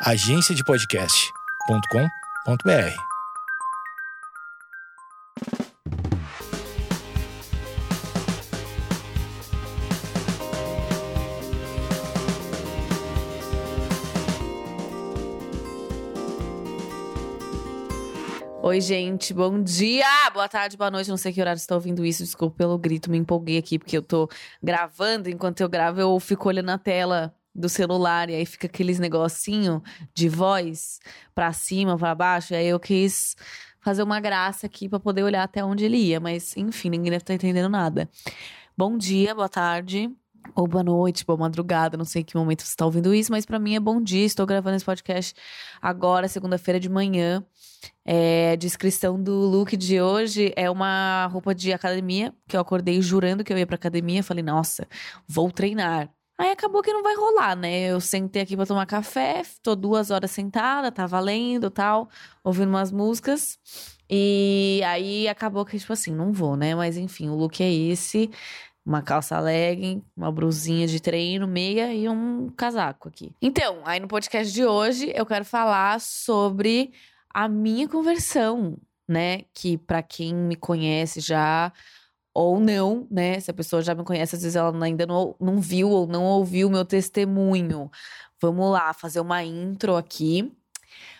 agenciadepodcast.com.br. 0.00 2.94
Oi, 18.62 18.80
gente, 18.80 19.34
bom 19.34 19.60
dia, 19.60 20.06
boa 20.32 20.48
tarde, 20.48 20.76
boa 20.76 20.90
noite. 20.90 21.10
Não 21.10 21.16
sei 21.16 21.32
que 21.32 21.40
horário 21.40 21.58
você 21.58 21.64
está 21.64 21.74
ouvindo 21.74 22.04
isso, 22.04 22.22
desculpa 22.22 22.58
pelo 22.58 22.78
grito, 22.78 23.10
me 23.10 23.18
empolguei 23.18 23.58
aqui 23.58 23.80
porque 23.80 23.96
eu 23.96 24.02
tô 24.02 24.28
gravando. 24.62 25.28
Enquanto 25.28 25.60
eu 25.60 25.68
gravo, 25.68 26.00
eu 26.00 26.20
fico 26.20 26.48
olhando 26.48 26.70
a 26.70 26.78
tela 26.78 27.34
do 27.58 27.68
celular 27.68 28.30
e 28.30 28.34
aí 28.34 28.46
fica 28.46 28.66
aqueles 28.66 28.98
negocinho 28.98 29.82
de 30.14 30.28
voz 30.28 31.00
pra 31.34 31.52
cima, 31.52 31.98
pra 31.98 32.14
baixo. 32.14 32.54
E 32.54 32.56
aí 32.56 32.68
eu 32.68 32.78
quis 32.78 33.36
fazer 33.80 34.02
uma 34.02 34.20
graça 34.20 34.66
aqui 34.66 34.88
para 34.88 35.00
poder 35.00 35.22
olhar 35.22 35.42
até 35.42 35.64
onde 35.64 35.84
ele 35.84 35.96
ia, 35.96 36.20
mas 36.20 36.56
enfim, 36.56 36.90
ninguém 36.90 37.10
deve 37.10 37.22
estar 37.22 37.34
entendendo 37.34 37.68
nada. 37.68 38.08
Bom 38.76 38.96
dia, 38.96 39.34
boa 39.34 39.48
tarde. 39.48 40.10
Ou 40.54 40.66
boa 40.66 40.82
noite, 40.82 41.26
boa 41.26 41.36
madrugada, 41.36 41.96
não 41.96 42.04
sei 42.04 42.22
em 42.22 42.24
que 42.24 42.36
momento 42.36 42.62
você 42.62 42.68
está 42.68 42.84
ouvindo 42.86 43.14
isso, 43.14 43.30
mas 43.30 43.44
para 43.44 43.58
mim 43.58 43.74
é 43.74 43.80
bom 43.80 44.00
dia. 44.00 44.24
Estou 44.24 44.46
gravando 44.46 44.76
esse 44.76 44.84
podcast 44.84 45.34
agora, 45.80 46.26
segunda-feira 46.28 46.80
de 46.80 46.88
manhã. 46.88 47.44
É, 48.04 48.56
descrição 48.56 49.22
do 49.22 49.34
look 49.34 49.76
de 49.76 50.00
hoje 50.00 50.52
é 50.56 50.70
uma 50.70 51.26
roupa 51.26 51.54
de 51.54 51.72
academia, 51.72 52.32
que 52.48 52.56
eu 52.56 52.60
acordei 52.60 53.00
jurando 53.02 53.44
que 53.44 53.52
eu 53.52 53.58
ia 53.58 53.66
pra 53.66 53.76
academia. 53.76 54.22
Falei, 54.22 54.42
nossa, 54.42 54.86
vou 55.26 55.50
treinar. 55.50 56.08
Aí 56.38 56.52
acabou 56.52 56.82
que 56.82 56.92
não 56.92 57.02
vai 57.02 57.16
rolar, 57.16 57.56
né? 57.56 57.88
Eu 57.88 58.00
sentei 58.00 58.42
aqui 58.42 58.56
pra 58.56 58.64
tomar 58.64 58.86
café, 58.86 59.42
tô 59.60 59.74
duas 59.74 60.10
horas 60.12 60.30
sentada, 60.30 60.92
tava 60.92 61.18
lendo 61.18 61.68
tal, 61.68 62.08
ouvindo 62.44 62.68
umas 62.68 62.92
músicas. 62.92 63.58
E 64.08 64.80
aí 64.86 65.26
acabou 65.26 65.64
que, 65.66 65.76
tipo 65.76 65.92
assim, 65.92 66.14
não 66.14 66.32
vou, 66.32 66.56
né? 66.56 66.76
Mas 66.76 66.96
enfim, 66.96 67.28
o 67.28 67.34
look 67.34 67.60
é 67.60 67.72
esse 67.72 68.30
uma 68.86 69.02
calça 69.02 69.38
legging, 69.38 70.02
uma 70.16 70.32
brusinha 70.32 70.86
de 70.86 70.98
treino, 70.98 71.46
meia 71.46 71.92
e 71.92 72.08
um 72.08 72.48
casaco 72.56 73.08
aqui. 73.08 73.34
Então, 73.42 73.82
aí 73.84 74.00
no 74.00 74.08
podcast 74.08 74.50
de 74.50 74.64
hoje 74.64 75.12
eu 75.14 75.26
quero 75.26 75.44
falar 75.44 76.00
sobre 76.00 76.92
a 77.28 77.48
minha 77.48 77.86
conversão, 77.86 78.78
né? 79.06 79.42
Que 79.52 79.76
para 79.76 80.02
quem 80.02 80.34
me 80.34 80.56
conhece 80.56 81.20
já 81.20 81.70
ou 82.38 82.60
não, 82.60 83.04
né? 83.10 83.40
Se 83.40 83.50
a 83.50 83.54
pessoa 83.54 83.82
já 83.82 83.96
me 83.96 84.04
conhece, 84.04 84.36
às 84.36 84.42
vezes 84.42 84.54
ela 84.54 84.72
ainda 84.84 85.04
não, 85.04 85.34
não 85.40 85.60
viu 85.60 85.90
ou 85.90 86.06
não 86.06 86.22
ouviu 86.22 86.70
meu 86.70 86.84
testemunho. 86.84 87.90
Vamos 88.40 88.70
lá, 88.70 88.92
fazer 88.92 89.18
uma 89.18 89.42
intro 89.42 89.96
aqui. 89.96 90.52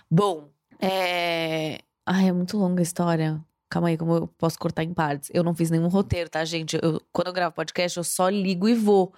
Bom, 0.08 0.48
é. 0.80 1.80
Ai, 2.06 2.28
é 2.28 2.33
muito 2.33 2.56
longa 2.56 2.80
a 2.80 2.84
história. 2.84 3.44
Calma 3.69 3.88
aí, 3.88 3.98
como 3.98 4.14
eu 4.14 4.28
posso 4.28 4.56
cortar 4.60 4.84
em 4.84 4.94
partes? 4.94 5.28
Eu 5.34 5.42
não 5.42 5.56
fiz 5.56 5.72
nenhum 5.72 5.88
roteiro, 5.88 6.30
tá, 6.30 6.44
gente? 6.44 6.78
Eu, 6.80 7.02
quando 7.12 7.27
eu 7.27 7.32
gravo 7.32 7.53
podcast, 7.53 7.98
eu 7.98 8.05
só 8.05 8.28
ligo 8.28 8.69
e 8.69 8.75
vou. 8.75 9.12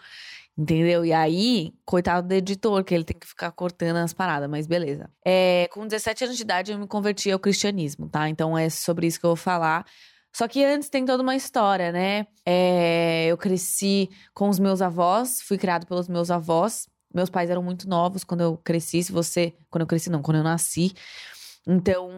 Entendeu? 0.57 1.05
E 1.05 1.13
aí, 1.13 1.75
coitado 1.85 2.27
do 2.27 2.33
editor, 2.33 2.83
que 2.83 2.95
ele 2.95 3.05
tem 3.05 3.19
que 3.19 3.27
ficar 3.27 3.53
cortando 3.53 3.99
as 3.99 4.15
paradas, 4.15 4.49
mas 4.49 4.67
beleza. 4.67 5.11
É, 5.23 5.69
com 5.71 5.87
17 5.87 6.25
anos 6.25 6.37
de 6.39 6.43
idade, 6.43 6.73
eu 6.73 6.79
me 6.79 6.87
converti 6.87 7.31
ao 7.31 7.39
cristianismo, 7.39 8.09
tá? 8.09 8.27
Então 8.27 8.57
é 8.57 8.71
sobre 8.71 9.07
isso 9.07 9.21
que 9.21 9.27
eu 9.27 9.31
vou 9.31 9.37
falar. 9.37 9.85
Só 10.33 10.47
que 10.49 10.65
antes 10.65 10.89
tem 10.89 11.05
toda 11.05 11.23
uma 11.23 11.35
história, 11.37 11.93
né? 11.93 12.27
É, 12.47 13.27
eu 13.27 13.37
cresci 13.37 14.09
com 14.33 14.49
os 14.49 14.59
meus 14.59 14.81
avós, 14.81 15.41
fui 15.43 15.59
criado 15.59 15.87
pelos 15.87 16.09
meus 16.09 16.31
avós. 16.31 16.89
Meus 17.13 17.29
pais 17.29 17.51
eram 17.51 17.63
muito 17.63 17.89
novos 17.89 18.23
quando 18.23 18.43
eu 18.43 18.57
cresci. 18.57 19.03
Se 19.03 19.13
você. 19.13 19.55
Quando 19.69 19.83
eu 19.83 19.87
cresci, 19.87 20.11
não, 20.11 20.23
quando 20.23 20.39
eu 20.39 20.45
nasci. 20.45 20.93
Então, 21.67 22.11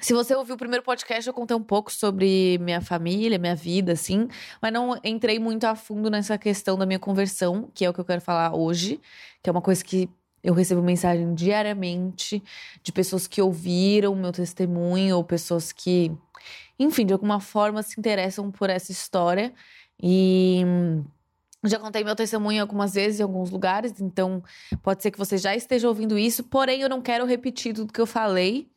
se 0.00 0.12
você 0.12 0.34
ouviu 0.34 0.54
o 0.54 0.58
primeiro 0.58 0.84
podcast, 0.84 1.26
eu 1.26 1.34
contei 1.34 1.56
um 1.56 1.62
pouco 1.62 1.92
sobre 1.92 2.56
minha 2.58 2.80
família, 2.80 3.38
minha 3.38 3.56
vida, 3.56 3.92
assim, 3.92 4.28
mas 4.62 4.72
não 4.72 4.98
entrei 5.02 5.40
muito 5.40 5.64
a 5.64 5.74
fundo 5.74 6.08
nessa 6.08 6.38
questão 6.38 6.78
da 6.78 6.86
minha 6.86 7.00
conversão, 7.00 7.68
que 7.74 7.84
é 7.84 7.90
o 7.90 7.94
que 7.94 8.00
eu 8.00 8.04
quero 8.04 8.20
falar 8.20 8.54
hoje, 8.54 9.00
que 9.42 9.50
é 9.50 9.52
uma 9.52 9.60
coisa 9.62 9.82
que 9.84 10.08
eu 10.42 10.54
recebo 10.54 10.80
mensagem 10.82 11.34
diariamente 11.34 12.40
de 12.80 12.92
pessoas 12.92 13.26
que 13.26 13.42
ouviram 13.42 14.14
meu 14.14 14.30
testemunho, 14.30 15.16
ou 15.16 15.24
pessoas 15.24 15.72
que, 15.72 16.12
enfim, 16.78 17.04
de 17.04 17.12
alguma 17.12 17.40
forma 17.40 17.82
se 17.82 17.98
interessam 17.98 18.50
por 18.50 18.70
essa 18.70 18.92
história. 18.92 19.52
E 20.00 20.62
já 21.64 21.78
contei 21.78 22.04
meu 22.04 22.14
testemunho 22.14 22.62
algumas 22.62 22.94
vezes 22.94 23.18
em 23.18 23.22
alguns 23.22 23.50
lugares, 23.50 24.00
então 24.00 24.42
pode 24.82 25.02
ser 25.02 25.10
que 25.10 25.18
você 25.18 25.36
já 25.36 25.56
esteja 25.56 25.88
ouvindo 25.88 26.16
isso, 26.16 26.44
porém 26.44 26.82
eu 26.82 26.88
não 26.88 27.02
quero 27.02 27.26
repetir 27.26 27.74
tudo 27.74 27.92
que 27.92 28.00
eu 28.00 28.06
falei. 28.06 28.70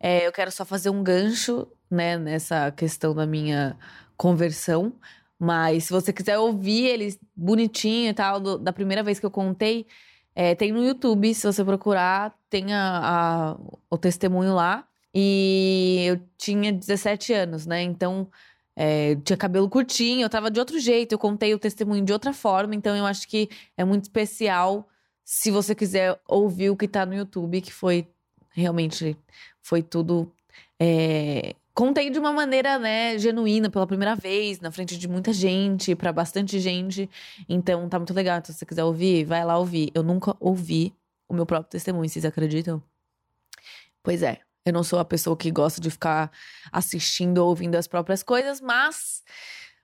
É, 0.00 0.26
eu 0.26 0.32
quero 0.32 0.50
só 0.50 0.64
fazer 0.64 0.90
um 0.90 1.02
gancho, 1.02 1.66
né, 1.90 2.16
nessa 2.16 2.70
questão 2.70 3.14
da 3.14 3.26
minha 3.26 3.76
conversão. 4.16 4.94
Mas 5.38 5.84
se 5.84 5.92
você 5.92 6.12
quiser 6.12 6.38
ouvir 6.38 6.86
ele 6.86 7.18
bonitinho 7.36 8.10
e 8.10 8.14
tal, 8.14 8.40
do, 8.40 8.58
da 8.58 8.72
primeira 8.72 9.02
vez 9.02 9.20
que 9.20 9.26
eu 9.26 9.30
contei, 9.30 9.86
é, 10.34 10.54
tem 10.54 10.72
no 10.72 10.84
YouTube, 10.84 11.32
se 11.34 11.46
você 11.46 11.64
procurar, 11.64 12.34
tem 12.48 12.72
a, 12.72 13.54
a, 13.54 13.56
o 13.90 13.98
testemunho 13.98 14.54
lá. 14.54 14.87
E 15.14 16.04
eu 16.06 16.20
tinha 16.36 16.72
17 16.72 17.32
anos, 17.32 17.66
né? 17.66 17.82
Então, 17.82 18.28
é, 18.76 19.16
tinha 19.16 19.36
cabelo 19.36 19.68
curtinho, 19.68 20.22
eu 20.22 20.30
tava 20.30 20.50
de 20.50 20.60
outro 20.60 20.78
jeito, 20.78 21.12
eu 21.12 21.18
contei 21.18 21.54
o 21.54 21.58
testemunho 21.58 22.04
de 22.04 22.12
outra 22.12 22.32
forma. 22.32 22.74
Então, 22.74 22.96
eu 22.96 23.06
acho 23.06 23.26
que 23.28 23.48
é 23.76 23.84
muito 23.84 24.04
especial 24.04 24.88
se 25.24 25.50
você 25.50 25.74
quiser 25.74 26.18
ouvir 26.26 26.70
o 26.70 26.76
que 26.76 26.88
tá 26.88 27.04
no 27.04 27.14
YouTube, 27.14 27.60
que 27.60 27.72
foi 27.72 28.08
realmente 28.50 29.16
foi 29.62 29.82
tudo. 29.82 30.32
É, 30.80 31.54
contei 31.74 32.10
de 32.10 32.18
uma 32.18 32.32
maneira, 32.32 32.78
né, 32.78 33.18
genuína 33.18 33.70
pela 33.70 33.86
primeira 33.86 34.16
vez, 34.16 34.60
na 34.60 34.72
frente 34.72 34.98
de 34.98 35.06
muita 35.08 35.32
gente, 35.32 35.94
para 35.94 36.12
bastante 36.12 36.58
gente. 36.58 37.08
Então 37.48 37.88
tá 37.88 37.98
muito 37.98 38.14
legal. 38.14 38.38
Então, 38.38 38.52
se 38.52 38.58
você 38.58 38.66
quiser 38.66 38.84
ouvir, 38.84 39.24
vai 39.24 39.44
lá 39.44 39.58
ouvir. 39.58 39.90
Eu 39.94 40.02
nunca 40.02 40.36
ouvi 40.40 40.94
o 41.28 41.34
meu 41.34 41.46
próprio 41.46 41.70
testemunho, 41.70 42.08
vocês 42.08 42.24
acreditam? 42.24 42.82
Pois 44.02 44.22
é. 44.22 44.47
Eu 44.68 44.72
não 44.72 44.84
sou 44.84 44.98
a 44.98 45.04
pessoa 45.04 45.36
que 45.36 45.50
gosta 45.50 45.80
de 45.80 45.90
ficar 45.90 46.30
assistindo 46.70 47.38
ou 47.38 47.48
ouvindo 47.48 47.76
as 47.76 47.86
próprias 47.86 48.22
coisas, 48.22 48.60
mas. 48.60 49.22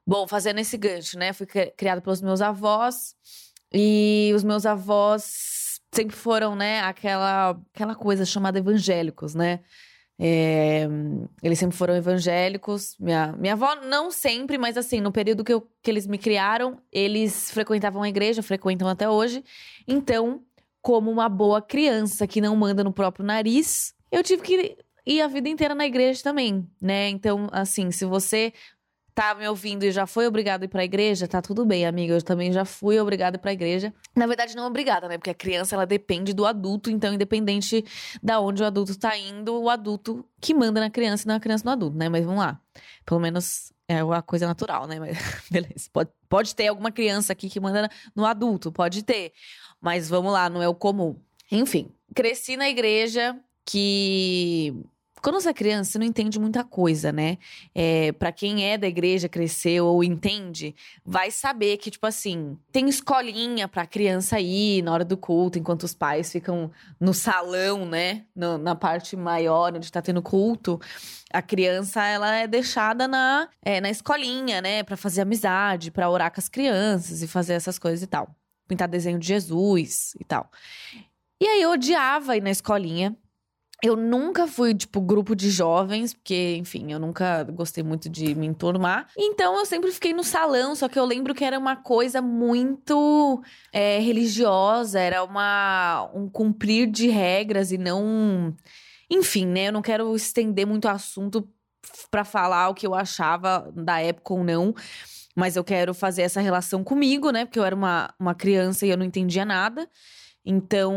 Bom, 0.06 0.28
fazendo 0.28 0.60
esse 0.60 0.76
gancho, 0.76 1.18
né? 1.18 1.32
Fui 1.32 1.46
criada 1.46 2.00
pelos 2.00 2.20
meus 2.20 2.40
avós. 2.40 3.14
E 3.72 4.32
os 4.34 4.44
meus 4.44 4.64
avós 4.66 5.80
sempre 5.92 6.14
foram, 6.14 6.54
né, 6.56 6.80
aquela, 6.80 7.58
aquela 7.72 7.94
coisa 7.94 8.24
chamada 8.24 8.58
evangélicos, 8.58 9.34
né? 9.34 9.60
É, 10.16 10.86
eles 11.42 11.58
sempre 11.58 11.76
foram 11.76 11.94
evangélicos. 11.96 12.96
Minha, 13.00 13.32
minha 13.32 13.54
avó, 13.54 13.74
não 13.76 14.10
sempre, 14.10 14.58
mas 14.58 14.76
assim, 14.76 15.00
no 15.00 15.10
período 15.10 15.42
que, 15.42 15.52
eu, 15.52 15.66
que 15.82 15.90
eles 15.90 16.06
me 16.06 16.18
criaram, 16.18 16.78
eles 16.92 17.50
frequentavam 17.50 18.02
a 18.02 18.08
igreja, 18.08 18.42
frequentam 18.42 18.88
até 18.88 19.08
hoje. 19.08 19.42
Então, 19.88 20.42
como 20.80 21.10
uma 21.10 21.28
boa 21.28 21.60
criança 21.60 22.26
que 22.26 22.40
não 22.40 22.54
manda 22.54 22.84
no 22.84 22.92
próprio 22.92 23.24
nariz, 23.24 23.94
eu 24.14 24.22
tive 24.22 24.42
que 24.42 24.76
ir 25.04 25.20
a 25.20 25.26
vida 25.26 25.48
inteira 25.48 25.74
na 25.74 25.84
igreja 25.84 26.22
também, 26.22 26.66
né? 26.80 27.08
Então, 27.08 27.48
assim, 27.50 27.90
se 27.90 28.04
você 28.04 28.52
tá 29.12 29.34
me 29.34 29.46
ouvindo 29.48 29.84
e 29.84 29.90
já 29.90 30.06
foi 30.06 30.26
obrigado 30.26 30.62
a 30.62 30.64
ir 30.64 30.68
pra 30.68 30.84
igreja, 30.84 31.26
tá 31.26 31.42
tudo 31.42 31.64
bem, 31.64 31.84
amiga. 31.84 32.14
Eu 32.14 32.22
também 32.22 32.52
já 32.52 32.64
fui 32.64 32.98
obrigada 32.98 33.38
pra 33.38 33.52
igreja. 33.52 33.92
Na 34.14 34.26
verdade, 34.26 34.54
não 34.54 34.66
obrigada, 34.66 35.08
né? 35.08 35.18
Porque 35.18 35.30
a 35.30 35.34
criança, 35.34 35.74
ela 35.74 35.84
depende 35.84 36.32
do 36.32 36.46
adulto. 36.46 36.90
Então, 36.90 37.12
independente 37.12 37.84
da 38.22 38.40
onde 38.40 38.62
o 38.62 38.66
adulto 38.66 38.96
tá 38.96 39.16
indo, 39.16 39.60
o 39.60 39.68
adulto 39.68 40.24
que 40.40 40.54
manda 40.54 40.80
na 40.80 40.90
criança 40.90 41.24
e 41.24 41.28
não 41.28 41.34
a 41.34 41.40
criança 41.40 41.64
no 41.64 41.72
adulto, 41.72 41.96
né? 41.96 42.08
Mas 42.08 42.24
vamos 42.24 42.40
lá. 42.40 42.60
Pelo 43.04 43.20
menos 43.20 43.72
é 43.88 44.02
uma 44.02 44.22
coisa 44.22 44.46
natural, 44.46 44.86
né? 44.86 45.00
Mas 45.00 45.18
beleza. 45.50 45.88
Pode, 45.92 46.10
pode 46.28 46.54
ter 46.54 46.68
alguma 46.68 46.90
criança 46.92 47.32
aqui 47.32 47.48
que 47.48 47.58
manda 47.58 47.88
no 48.14 48.24
adulto, 48.24 48.70
pode 48.70 49.02
ter. 49.02 49.32
Mas 49.80 50.08
vamos 50.08 50.32
lá, 50.32 50.48
não 50.48 50.62
é 50.62 50.68
o 50.68 50.74
comum. 50.74 51.16
Enfim, 51.50 51.90
cresci 52.14 52.56
na 52.56 52.68
igreja 52.68 53.36
que 53.64 54.74
quando 55.24 55.40
você 55.40 55.48
é 55.48 55.54
criança, 55.54 55.92
você 55.92 55.98
não 55.98 56.04
entende 56.04 56.38
muita 56.38 56.62
coisa, 56.62 57.10
né? 57.10 57.38
É, 57.74 58.12
para 58.12 58.30
quem 58.30 58.70
é 58.70 58.76
da 58.76 58.86
igreja, 58.86 59.26
cresceu 59.26 59.86
ou 59.86 60.04
entende, 60.04 60.76
vai 61.02 61.30
saber 61.30 61.78
que, 61.78 61.90
tipo 61.90 62.06
assim, 62.06 62.58
tem 62.70 62.90
escolinha 62.90 63.66
pra 63.66 63.86
criança 63.86 64.38
ir 64.38 64.82
na 64.82 64.92
hora 64.92 65.02
do 65.02 65.16
culto, 65.16 65.58
enquanto 65.58 65.84
os 65.84 65.94
pais 65.94 66.30
ficam 66.30 66.70
no 67.00 67.14
salão, 67.14 67.86
né? 67.86 68.26
No, 68.36 68.58
na 68.58 68.74
parte 68.74 69.16
maior, 69.16 69.74
onde 69.74 69.90
tá 69.90 70.02
tendo 70.02 70.20
culto. 70.20 70.78
A 71.32 71.40
criança, 71.40 72.04
ela 72.04 72.34
é 72.34 72.46
deixada 72.46 73.08
na, 73.08 73.48
é, 73.62 73.80
na 73.80 73.88
escolinha, 73.88 74.60
né? 74.60 74.82
Pra 74.82 74.94
fazer 74.94 75.22
amizade, 75.22 75.90
pra 75.90 76.10
orar 76.10 76.30
com 76.30 76.38
as 76.38 76.50
crianças 76.50 77.22
e 77.22 77.26
fazer 77.26 77.54
essas 77.54 77.78
coisas 77.78 78.02
e 78.02 78.06
tal. 78.06 78.28
Pintar 78.68 78.88
desenho 78.88 79.18
de 79.18 79.26
Jesus 79.26 80.14
e 80.20 80.24
tal. 80.24 80.50
E 81.40 81.46
aí 81.46 81.62
eu 81.62 81.70
odiava 81.70 82.36
ir 82.36 82.42
na 82.42 82.50
escolinha 82.50 83.16
eu 83.84 83.96
nunca 83.96 84.46
fui, 84.46 84.74
tipo, 84.74 84.98
grupo 84.98 85.36
de 85.36 85.50
jovens, 85.50 86.14
porque, 86.14 86.56
enfim, 86.58 86.90
eu 86.90 86.98
nunca 86.98 87.44
gostei 87.44 87.84
muito 87.84 88.08
de 88.08 88.34
me 88.34 88.46
enturmar. 88.46 89.08
Então 89.14 89.58
eu 89.58 89.66
sempre 89.66 89.92
fiquei 89.92 90.14
no 90.14 90.24
salão, 90.24 90.74
só 90.74 90.88
que 90.88 90.98
eu 90.98 91.04
lembro 91.04 91.34
que 91.34 91.44
era 91.44 91.58
uma 91.58 91.76
coisa 91.76 92.22
muito 92.22 93.42
é, 93.70 93.98
religiosa, 93.98 94.98
era 94.98 95.22
uma, 95.22 96.10
um 96.14 96.30
cumprir 96.30 96.90
de 96.90 97.08
regras 97.08 97.72
e 97.72 97.76
não. 97.76 98.56
Enfim, 99.10 99.44
né? 99.44 99.68
Eu 99.68 99.72
não 99.72 99.82
quero 99.82 100.16
estender 100.16 100.66
muito 100.66 100.86
o 100.86 100.90
assunto 100.90 101.46
para 102.10 102.24
falar 102.24 102.70
o 102.70 102.74
que 102.74 102.86
eu 102.86 102.94
achava 102.94 103.70
da 103.76 104.00
época 104.00 104.32
ou 104.32 104.42
não. 104.42 104.74
Mas 105.36 105.56
eu 105.56 105.64
quero 105.64 105.92
fazer 105.92 106.22
essa 106.22 106.40
relação 106.40 106.82
comigo, 106.82 107.30
né? 107.30 107.44
Porque 107.44 107.58
eu 107.58 107.64
era 107.64 107.76
uma, 107.76 108.14
uma 108.18 108.34
criança 108.34 108.86
e 108.86 108.88
eu 108.88 108.96
não 108.96 109.04
entendia 109.04 109.44
nada. 109.44 109.86
Então, 110.46 110.94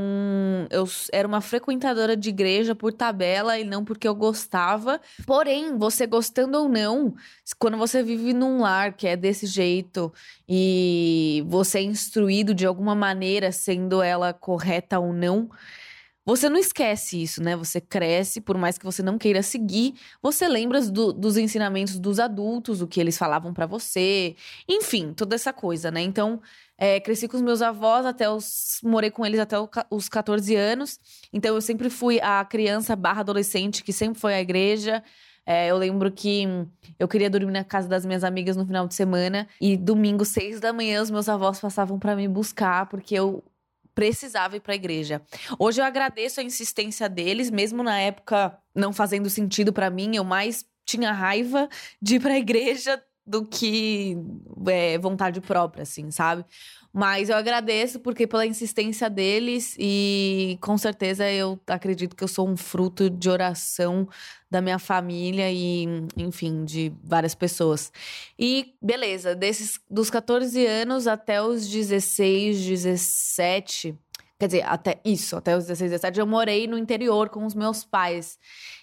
eu 0.69 0.85
era 1.13 1.27
uma 1.27 1.39
frequentadora 1.39 2.17
de 2.17 2.29
igreja 2.29 2.75
por 2.75 2.91
tabela 2.91 3.57
e 3.57 3.63
não 3.63 3.85
porque 3.85 4.07
eu 4.07 4.13
gostava. 4.13 4.99
Porém, 5.25 5.77
você 5.77 6.05
gostando 6.05 6.57
ou 6.57 6.67
não, 6.67 7.15
quando 7.57 7.77
você 7.77 8.03
vive 8.03 8.33
num 8.33 8.61
lar 8.61 8.93
que 8.93 9.07
é 9.07 9.15
desse 9.15 9.45
jeito 9.45 10.11
e 10.47 11.45
você 11.47 11.79
é 11.79 11.83
instruído 11.83 12.53
de 12.53 12.65
alguma 12.65 12.93
maneira, 12.93 13.51
sendo 13.51 14.01
ela 14.01 14.33
correta 14.33 14.99
ou 14.99 15.13
não, 15.13 15.49
você 16.27 16.49
não 16.49 16.57
esquece 16.57 17.23
isso, 17.23 17.41
né? 17.41 17.55
Você 17.55 17.79
cresce, 17.79 18.41
por 18.41 18.57
mais 18.57 18.77
que 18.77 18.83
você 18.83 19.01
não 19.01 19.17
queira 19.17 19.41
seguir, 19.41 19.93
você 20.21 20.45
lembra 20.45 20.81
do, 20.81 21.13
dos 21.13 21.37
ensinamentos 21.37 21.97
dos 21.97 22.19
adultos, 22.19 22.81
o 22.81 22.87
que 22.87 22.99
eles 22.99 23.17
falavam 23.17 23.53
para 23.53 23.65
você, 23.65 24.35
enfim, 24.67 25.13
toda 25.13 25.35
essa 25.35 25.53
coisa, 25.53 25.89
né? 25.89 26.01
Então, 26.01 26.41
é, 26.77 26.99
cresci 26.99 27.27
com 27.27 27.35
os 27.35 27.41
meus 27.41 27.61
avós 27.61 28.05
até 28.05 28.29
os. 28.29 28.79
Morei 28.83 29.09
com 29.09 29.25
eles 29.25 29.39
até 29.39 29.55
os 29.89 30.07
14 30.07 30.55
anos. 30.55 30.99
Então 31.33 31.55
eu 31.55 31.61
sempre 31.61 31.89
fui 31.89 32.19
a 32.21 32.45
criança 32.45 32.95
barra 32.95 33.21
adolescente 33.21 33.83
que 33.83 33.91
sempre 33.91 34.19
foi 34.19 34.35
à 34.35 34.41
igreja. 34.41 35.03
É, 35.45 35.67
eu 35.67 35.77
lembro 35.77 36.11
que 36.11 36.45
eu 36.99 37.07
queria 37.07 37.29
dormir 37.29 37.53
na 37.53 37.63
casa 37.63 37.87
das 37.87 38.05
minhas 38.05 38.23
amigas 38.23 38.57
no 38.57 38.65
final 38.65 38.87
de 38.87 38.93
semana. 38.93 39.47
E 39.59 39.77
domingo, 39.77 40.25
seis 40.25 40.59
da 40.59 40.71
manhã, 40.73 41.01
os 41.01 41.09
meus 41.09 41.27
avós 41.29 41.59
passavam 41.59 41.97
para 41.97 42.15
me 42.15 42.27
buscar, 42.27 42.85
porque 42.87 43.15
eu 43.15 43.43
precisava 43.95 44.57
ir 44.57 44.59
para 44.59 44.73
a 44.73 44.75
igreja. 44.75 45.21
Hoje 45.57 45.81
eu 45.81 45.85
agradeço 45.85 46.39
a 46.39 46.43
insistência 46.43 47.09
deles, 47.09 47.49
mesmo 47.49 47.81
na 47.81 47.97
época 47.99 48.55
não 48.75 48.93
fazendo 48.93 49.29
sentido 49.29 49.73
para 49.73 49.89
mim, 49.89 50.15
eu 50.15 50.23
mais 50.23 50.65
tinha 50.85 51.11
raiva 51.11 51.67
de 51.99 52.15
ir 52.15 52.19
para 52.19 52.33
a 52.33 52.37
igreja 52.37 53.01
do 53.27 53.45
que 53.45 54.17
é, 54.67 54.97
vontade 54.97 55.41
própria, 55.41 55.83
assim, 55.83 56.09
sabe? 56.09 56.45
Mas 56.93 57.29
eu 57.29 57.35
agradeço 57.35 57.99
porque 57.99 58.25
pela 58.25 58.45
insistência 58.45 59.09
deles 59.09 59.75
e 59.77 60.57
com 60.61 60.77
certeza 60.77 61.29
eu 61.29 61.59
acredito 61.67 62.15
que 62.15 62.23
eu 62.23 62.27
sou 62.27 62.47
um 62.47 62.57
fruto 62.57 63.09
de 63.09 63.29
oração 63.29 64.07
da 64.49 64.61
minha 64.61 64.79
família 64.79 65.51
e, 65.51 65.85
enfim, 66.15 66.63
de 66.63 66.91
várias 67.03 67.35
pessoas. 67.35 67.91
E 68.39 68.73
beleza, 68.81 69.35
desses 69.35 69.79
dos 69.87 70.09
14 70.09 70.65
anos 70.65 71.05
até 71.05 71.41
os 71.41 71.67
16, 71.67 72.65
17, 72.65 73.95
Quer 74.39 74.47
dizer, 74.47 74.63
até 74.67 75.01
isso, 75.03 75.35
até 75.35 75.57
os 75.57 75.65
16, 75.65 75.91
17, 75.91 76.19
eu 76.19 76.27
morei 76.27 76.67
no 76.67 76.77
interior 76.77 77.27
com 77.29 77.43
os 77.45 77.55
meus 77.55 77.83
pais. 77.83 78.37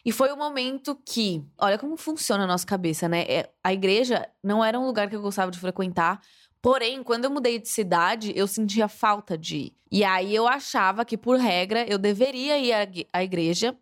E 0.05 0.11
foi 0.11 0.31
o 0.31 0.35
um 0.35 0.39
momento 0.39 0.99
que, 1.07 1.45
olha 1.57 1.79
como 1.79 1.97
funciona 1.97 2.43
a 2.43 2.47
nossa 2.47 2.67
cabeça, 2.67 3.09
né? 3.09 3.23
É, 3.23 3.51
a 3.63 3.73
igreja 3.73 4.29
não 4.43 4.65
era 4.65 4.79
um 4.79 4.85
lugar 4.85 5.09
que 5.09 5.15
eu 5.15 5.23
gostava 5.23 5.53
de 5.53 5.59
frequentar. 5.59 6.21
Porém, 6.61 7.05
quando 7.05 7.27
eu 7.27 7.31
mudei 7.31 7.61
de 7.61 7.69
cidade, 7.69 8.33
eu 8.35 8.49
sentia 8.49 8.89
falta 8.89 9.39
de 9.39 9.57
ir. 9.57 9.77
E 9.93 10.03
aí 10.03 10.35
eu 10.35 10.49
achava 10.49 11.05
que, 11.05 11.17
por 11.17 11.39
regra, 11.39 11.87
eu 11.89 11.99
deveria 11.99 12.59
ir 12.59 13.07
à 13.13 13.23
igreja. 13.23 13.77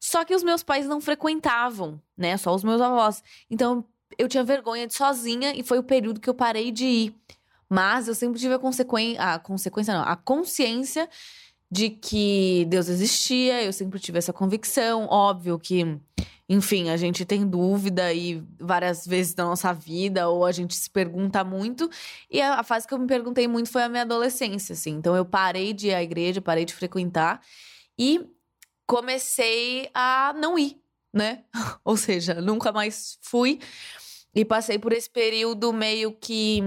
Só 0.00 0.24
que 0.24 0.34
os 0.34 0.42
meus 0.42 0.62
pais 0.62 0.86
não 0.86 1.00
frequentavam, 1.00 2.00
né? 2.16 2.38
Só 2.38 2.54
os 2.54 2.64
meus 2.64 2.80
avós. 2.80 3.22
Então 3.50 3.84
eu 4.18 4.28
tinha 4.28 4.42
vergonha 4.42 4.86
de 4.86 4.94
sozinha 4.94 5.52
e 5.54 5.62
foi 5.62 5.78
o 5.78 5.82
período 5.82 6.20
que 6.20 6.30
eu 6.30 6.34
parei 6.34 6.72
de 6.72 6.86
ir. 6.86 7.14
Mas 7.72 8.06
eu 8.06 8.14
sempre 8.14 8.38
tive 8.38 8.52
a 8.52 8.58
consequência, 8.58 9.18
a 9.18 9.38
consequência 9.38 9.94
não, 9.94 10.02
a 10.02 10.14
consciência 10.14 11.08
de 11.70 11.88
que 11.88 12.66
Deus 12.68 12.86
existia, 12.86 13.64
eu 13.64 13.72
sempre 13.72 13.98
tive 13.98 14.18
essa 14.18 14.30
convicção. 14.30 15.06
Óbvio 15.08 15.58
que, 15.58 15.98
enfim, 16.46 16.90
a 16.90 16.98
gente 16.98 17.24
tem 17.24 17.48
dúvida 17.48 18.12
e 18.12 18.44
várias 18.60 19.06
vezes 19.06 19.34
na 19.34 19.44
nossa 19.44 19.72
vida, 19.72 20.28
ou 20.28 20.44
a 20.44 20.52
gente 20.52 20.74
se 20.74 20.90
pergunta 20.90 21.42
muito. 21.42 21.88
E 22.30 22.42
a, 22.42 22.62
fase 22.62 22.86
que 22.86 22.92
eu 22.92 22.98
me 22.98 23.06
perguntei 23.06 23.48
muito 23.48 23.70
foi 23.70 23.84
a 23.84 23.88
minha 23.88 24.02
adolescência, 24.02 24.74
assim. 24.74 24.90
Então 24.90 25.16
eu 25.16 25.24
parei 25.24 25.72
de 25.72 25.86
ir 25.86 25.94
à 25.94 26.02
igreja, 26.02 26.42
parei 26.42 26.66
de 26.66 26.74
frequentar 26.74 27.40
e 27.98 28.20
comecei 28.86 29.88
a 29.94 30.34
não 30.36 30.58
ir, 30.58 30.78
né? 31.10 31.44
ou 31.82 31.96
seja, 31.96 32.34
nunca 32.34 32.70
mais 32.70 33.16
fui. 33.22 33.60
E 34.34 34.44
passei 34.44 34.78
por 34.78 34.92
esse 34.92 35.08
período 35.08 35.72
meio 35.72 36.12
que 36.12 36.62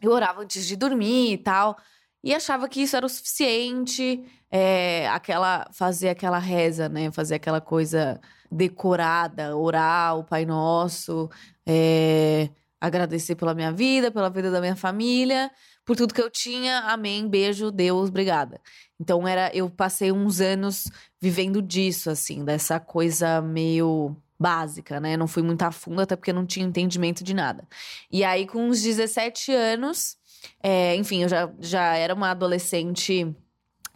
eu 0.00 0.10
orava 0.10 0.42
antes 0.42 0.66
de 0.66 0.76
dormir 0.76 1.32
e 1.32 1.38
tal. 1.38 1.76
E 2.22 2.34
achava 2.34 2.68
que 2.68 2.82
isso 2.82 2.96
era 2.96 3.06
o 3.06 3.08
suficiente, 3.08 4.22
é, 4.50 5.08
aquela 5.08 5.66
fazer 5.72 6.10
aquela 6.10 6.38
reza, 6.38 6.88
né? 6.88 7.10
Fazer 7.10 7.36
aquela 7.36 7.60
coisa 7.60 8.20
decorada, 8.50 9.56
orar 9.56 10.18
o 10.18 10.24
Pai 10.24 10.44
Nosso, 10.44 11.30
é, 11.66 12.50
agradecer 12.80 13.36
pela 13.36 13.54
minha 13.54 13.72
vida, 13.72 14.10
pela 14.10 14.28
vida 14.28 14.50
da 14.50 14.60
minha 14.60 14.76
família, 14.76 15.50
por 15.84 15.96
tudo 15.96 16.14
que 16.14 16.20
eu 16.20 16.30
tinha. 16.30 16.80
Amém, 16.80 17.28
beijo, 17.28 17.70
Deus, 17.70 18.08
obrigada. 18.08 18.60
Então 18.98 19.26
era, 19.26 19.54
eu 19.54 19.70
passei 19.70 20.12
uns 20.12 20.40
anos 20.40 20.84
vivendo 21.20 21.62
disso, 21.62 22.10
assim, 22.10 22.44
dessa 22.44 22.78
coisa 22.80 23.40
meio 23.40 24.16
básica, 24.40 24.98
né? 24.98 25.18
Não 25.18 25.28
fui 25.28 25.42
muito 25.42 25.62
a 25.62 25.70
fundo, 25.70 26.00
até 26.00 26.16
porque 26.16 26.32
não 26.32 26.46
tinha 26.46 26.64
entendimento 26.64 27.22
de 27.22 27.34
nada. 27.34 27.68
E 28.10 28.24
aí, 28.24 28.46
com 28.46 28.70
uns 28.70 28.80
17 28.80 29.52
anos, 29.52 30.16
é, 30.62 30.96
enfim, 30.96 31.22
eu 31.22 31.28
já, 31.28 31.52
já 31.58 31.94
era 31.94 32.14
uma 32.14 32.30
adolescente 32.30 33.36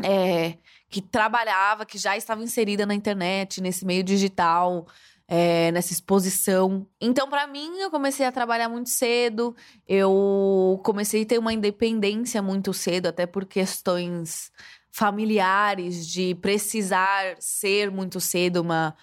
é, 0.02 0.58
que 0.90 1.00
trabalhava, 1.00 1.86
que 1.86 1.96
já 1.96 2.14
estava 2.14 2.42
inserida 2.42 2.84
na 2.84 2.94
internet, 2.94 3.62
nesse 3.62 3.86
meio 3.86 4.04
digital. 4.04 4.86
É, 5.26 5.72
nessa 5.72 5.90
exposição. 5.90 6.86
Então, 7.00 7.30
para 7.30 7.46
mim, 7.46 7.78
eu 7.78 7.90
comecei 7.90 8.26
a 8.26 8.30
trabalhar 8.30 8.68
muito 8.68 8.90
cedo. 8.90 9.56
Eu 9.88 10.78
comecei 10.84 11.22
a 11.22 11.24
ter 11.24 11.38
uma 11.38 11.50
independência 11.50 12.42
muito 12.42 12.74
cedo, 12.74 13.06
até 13.06 13.24
por 13.24 13.46
questões 13.46 14.52
familiares, 14.92 16.06
de 16.06 16.34
precisar 16.34 17.36
ser 17.40 17.90
muito 17.90 18.20
cedo 18.20 18.60
uma, 18.60 18.94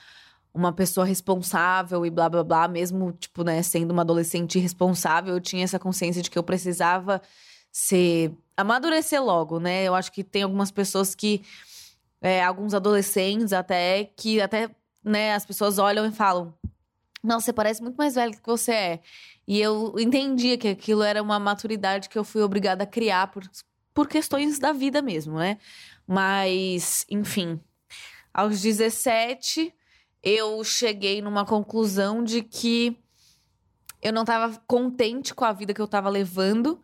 uma 0.53 0.73
pessoa 0.73 1.05
responsável 1.05 2.05
e 2.05 2.09
blá 2.09 2.29
blá 2.29 2.43
blá, 2.43 2.67
mesmo, 2.67 3.13
tipo, 3.13 3.43
né, 3.43 3.61
sendo 3.63 3.91
uma 3.91 4.01
adolescente 4.01 4.59
responsável, 4.59 5.33
eu 5.33 5.41
tinha 5.41 5.63
essa 5.63 5.79
consciência 5.79 6.21
de 6.21 6.29
que 6.29 6.37
eu 6.37 6.43
precisava 6.43 7.21
ser. 7.71 8.31
amadurecer 8.57 9.23
logo, 9.23 9.59
né? 9.59 9.83
Eu 9.83 9.95
acho 9.95 10.11
que 10.11 10.23
tem 10.23 10.43
algumas 10.43 10.71
pessoas 10.71 11.15
que. 11.15 11.41
É, 12.23 12.43
alguns 12.43 12.75
adolescentes 12.75 13.51
até, 13.51 14.05
que 14.15 14.39
até, 14.39 14.69
né, 15.03 15.33
as 15.33 15.45
pessoas 15.45 15.79
olham 15.79 16.05
e 16.05 16.11
falam. 16.11 16.53
Não, 17.23 17.39
você 17.39 17.51
parece 17.53 17.81
muito 17.81 17.95
mais 17.95 18.15
velho 18.15 18.31
do 18.33 18.41
que 18.41 18.47
você 18.47 18.71
é. 18.71 18.99
E 19.47 19.59
eu 19.59 19.95
entendia 19.97 20.57
que 20.57 20.67
aquilo 20.67 21.03
era 21.03 21.21
uma 21.21 21.39
maturidade 21.39 22.09
que 22.09 22.17
eu 22.17 22.23
fui 22.23 22.41
obrigada 22.41 22.83
a 22.83 22.87
criar 22.87 23.27
por, 23.27 23.43
por 23.93 24.07
questões 24.07 24.59
da 24.59 24.71
vida 24.71 25.01
mesmo, 25.01 25.37
né? 25.37 25.57
Mas, 26.07 27.05
enfim, 27.09 27.59
aos 28.33 28.61
17, 28.61 29.73
eu 30.23 30.63
cheguei 30.63 31.21
numa 31.21 31.45
conclusão 31.45 32.23
de 32.23 32.41
que 32.41 32.97
eu 34.01 34.11
não 34.11 34.21
estava 34.21 34.59
contente 34.67 35.33
com 35.33 35.45
a 35.45 35.53
vida 35.53 35.73
que 35.73 35.81
eu 35.81 35.85
estava 35.85 36.09
levando, 36.09 36.81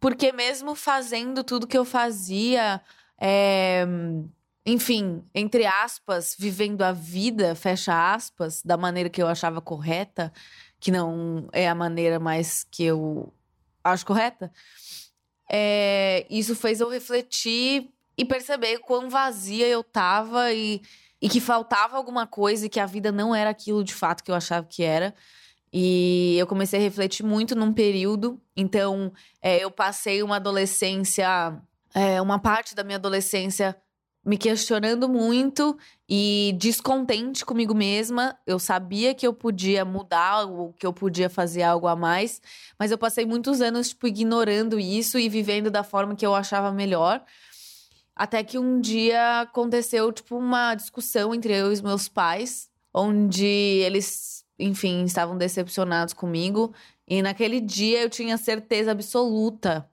porque 0.00 0.32
mesmo 0.32 0.74
fazendo 0.74 1.44
tudo 1.44 1.66
que 1.66 1.78
eu 1.78 1.84
fazia, 1.84 2.80
é, 3.20 3.86
enfim, 4.66 5.24
entre 5.34 5.66
aspas, 5.66 6.36
vivendo 6.38 6.82
a 6.82 6.92
vida, 6.92 7.54
fecha 7.54 8.14
aspas, 8.14 8.62
da 8.62 8.76
maneira 8.76 9.08
que 9.08 9.22
eu 9.22 9.26
achava 9.26 9.60
correta, 9.60 10.32
que 10.80 10.90
não 10.90 11.48
é 11.52 11.68
a 11.68 11.74
maneira 11.74 12.18
mais 12.18 12.64
que 12.64 12.84
eu 12.84 13.32
acho 13.82 14.06
correta, 14.06 14.52
é, 15.50 16.26
isso 16.28 16.54
fez 16.54 16.80
eu 16.80 16.88
refletir 16.88 17.88
e 18.16 18.24
perceber 18.24 18.78
quão 18.80 19.08
vazia 19.08 19.66
eu 19.66 19.82
tava 19.82 20.52
e 20.52 20.82
e 21.20 21.28
que 21.28 21.40
faltava 21.40 21.96
alguma 21.96 22.26
coisa 22.26 22.66
e 22.66 22.68
que 22.68 22.80
a 22.80 22.86
vida 22.86 23.10
não 23.10 23.34
era 23.34 23.50
aquilo 23.50 23.82
de 23.82 23.94
fato 23.94 24.22
que 24.22 24.30
eu 24.30 24.34
achava 24.34 24.66
que 24.66 24.82
era. 24.82 25.14
E 25.72 26.36
eu 26.38 26.46
comecei 26.46 26.78
a 26.78 26.82
refletir 26.82 27.24
muito 27.24 27.54
num 27.54 27.72
período. 27.72 28.40
Então, 28.56 29.12
é, 29.42 29.62
eu 29.62 29.70
passei 29.70 30.22
uma 30.22 30.36
adolescência, 30.36 31.60
é, 31.94 32.20
uma 32.22 32.38
parte 32.38 32.74
da 32.74 32.82
minha 32.82 32.96
adolescência 32.96 33.76
me 34.24 34.36
questionando 34.36 35.08
muito 35.08 35.76
e 36.08 36.54
descontente 36.58 37.44
comigo 37.44 37.74
mesma. 37.74 38.36
Eu 38.46 38.58
sabia 38.58 39.14
que 39.14 39.26
eu 39.26 39.32
podia 39.32 39.84
mudar, 39.84 40.46
que 40.78 40.86
eu 40.86 40.92
podia 40.92 41.30
fazer 41.30 41.62
algo 41.62 41.86
a 41.86 41.96
mais, 41.96 42.40
mas 42.78 42.90
eu 42.90 42.98
passei 42.98 43.24
muitos 43.24 43.60
anos 43.60 43.90
tipo 43.90 44.06
ignorando 44.06 44.78
isso 44.78 45.18
e 45.18 45.28
vivendo 45.28 45.70
da 45.70 45.82
forma 45.82 46.14
que 46.14 46.26
eu 46.26 46.34
achava 46.34 46.70
melhor 46.72 47.24
Até 48.18 48.42
que 48.42 48.58
um 48.58 48.80
dia 48.80 49.42
aconteceu, 49.42 50.12
tipo, 50.12 50.36
uma 50.36 50.74
discussão 50.74 51.32
entre 51.32 51.54
eu 51.54 51.70
e 51.70 51.72
os 51.72 51.80
meus 51.80 52.08
pais, 52.08 52.68
onde 52.92 53.46
eles, 53.46 54.44
enfim, 54.58 55.04
estavam 55.04 55.38
decepcionados 55.38 56.12
comigo. 56.12 56.74
E 57.06 57.22
naquele 57.22 57.60
dia 57.60 58.02
eu 58.02 58.10
tinha 58.10 58.36
certeza 58.36 58.90
absoluta 58.90 59.88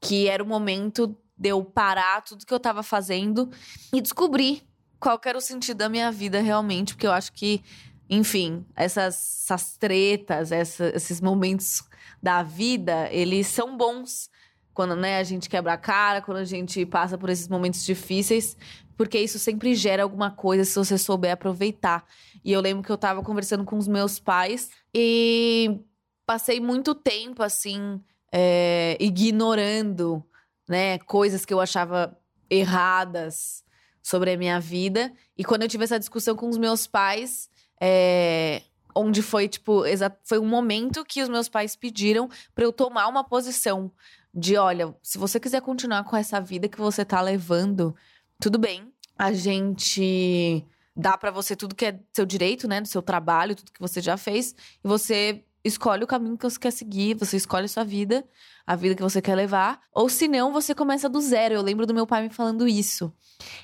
que 0.00 0.28
era 0.28 0.40
o 0.40 0.46
momento 0.46 1.16
de 1.36 1.48
eu 1.48 1.64
parar 1.64 2.22
tudo 2.22 2.46
que 2.46 2.54
eu 2.54 2.60
tava 2.60 2.84
fazendo 2.84 3.50
e 3.92 4.00
descobrir 4.00 4.62
qual 5.00 5.20
era 5.24 5.36
o 5.36 5.40
sentido 5.40 5.78
da 5.78 5.88
minha 5.88 6.12
vida 6.12 6.40
realmente, 6.40 6.94
porque 6.94 7.08
eu 7.08 7.12
acho 7.12 7.32
que, 7.32 7.60
enfim, 8.08 8.64
essas, 8.76 9.42
essas 9.44 9.76
tretas, 9.76 10.52
essa, 10.52 10.92
esses 10.94 11.20
momentos 11.20 11.82
da 12.22 12.44
vida, 12.44 13.08
eles 13.12 13.48
são 13.48 13.76
bons 13.76 14.30
quando 14.78 14.94
né, 14.94 15.18
a 15.18 15.24
gente 15.24 15.48
quebra 15.48 15.72
a 15.72 15.76
cara, 15.76 16.22
quando 16.22 16.36
a 16.36 16.44
gente 16.44 16.86
passa 16.86 17.18
por 17.18 17.28
esses 17.28 17.48
momentos 17.48 17.84
difíceis, 17.84 18.56
porque 18.96 19.18
isso 19.18 19.36
sempre 19.36 19.74
gera 19.74 20.04
alguma 20.04 20.30
coisa 20.30 20.64
se 20.64 20.76
você 20.76 20.96
souber 20.96 21.32
aproveitar. 21.32 22.06
E 22.44 22.52
eu 22.52 22.60
lembro 22.60 22.84
que 22.84 22.92
eu 22.92 22.96
tava 22.96 23.20
conversando 23.20 23.64
com 23.64 23.76
os 23.76 23.88
meus 23.88 24.20
pais 24.20 24.70
e 24.94 25.80
passei 26.24 26.60
muito 26.60 26.94
tempo 26.94 27.42
assim, 27.42 28.00
é, 28.30 28.96
ignorando, 29.00 30.24
né, 30.68 30.98
coisas 30.98 31.44
que 31.44 31.52
eu 31.52 31.58
achava 31.58 32.16
erradas 32.48 33.64
sobre 34.00 34.30
a 34.30 34.36
minha 34.36 34.60
vida. 34.60 35.12
E 35.36 35.42
quando 35.42 35.62
eu 35.62 35.68
tive 35.68 35.82
essa 35.82 35.98
discussão 35.98 36.36
com 36.36 36.48
os 36.48 36.56
meus 36.56 36.86
pais, 36.86 37.50
é, 37.80 38.62
onde 38.94 39.22
foi 39.22 39.48
tipo, 39.48 39.82
foi 40.22 40.38
um 40.38 40.46
momento 40.46 41.04
que 41.04 41.20
os 41.20 41.28
meus 41.28 41.48
pais 41.48 41.74
pediram 41.74 42.28
para 42.54 42.62
eu 42.62 42.72
tomar 42.72 43.08
uma 43.08 43.24
posição 43.24 43.90
de 44.38 44.56
olha, 44.56 44.94
se 45.02 45.18
você 45.18 45.40
quiser 45.40 45.60
continuar 45.60 46.04
com 46.04 46.16
essa 46.16 46.40
vida 46.40 46.68
que 46.68 46.78
você 46.78 47.04
tá 47.04 47.20
levando, 47.20 47.94
tudo 48.40 48.58
bem. 48.58 48.92
A 49.18 49.32
gente 49.32 50.64
dá 50.94 51.18
para 51.18 51.30
você 51.30 51.56
tudo 51.56 51.74
que 51.74 51.86
é 51.86 51.98
seu 52.12 52.24
direito, 52.24 52.68
né, 52.68 52.80
do 52.80 52.88
seu 52.88 53.02
trabalho, 53.02 53.56
tudo 53.56 53.72
que 53.72 53.80
você 53.80 54.00
já 54.00 54.16
fez, 54.16 54.54
e 54.84 54.88
você 54.88 55.44
escolhe 55.64 56.04
o 56.04 56.06
caminho 56.06 56.38
que 56.38 56.48
você 56.48 56.58
quer 56.58 56.70
seguir, 56.70 57.14
você 57.14 57.36
escolhe 57.36 57.64
a 57.64 57.68
sua 57.68 57.84
vida, 57.84 58.24
a 58.66 58.76
vida 58.76 58.94
que 58.94 59.02
você 59.02 59.20
quer 59.20 59.34
levar, 59.34 59.80
ou 59.92 60.08
se 60.08 60.28
não, 60.28 60.52
você 60.52 60.74
começa 60.74 61.08
do 61.08 61.20
zero. 61.20 61.54
Eu 61.54 61.62
lembro 61.62 61.84
do 61.84 61.94
meu 61.94 62.06
pai 62.06 62.22
me 62.22 62.30
falando 62.30 62.66
isso. 62.68 63.12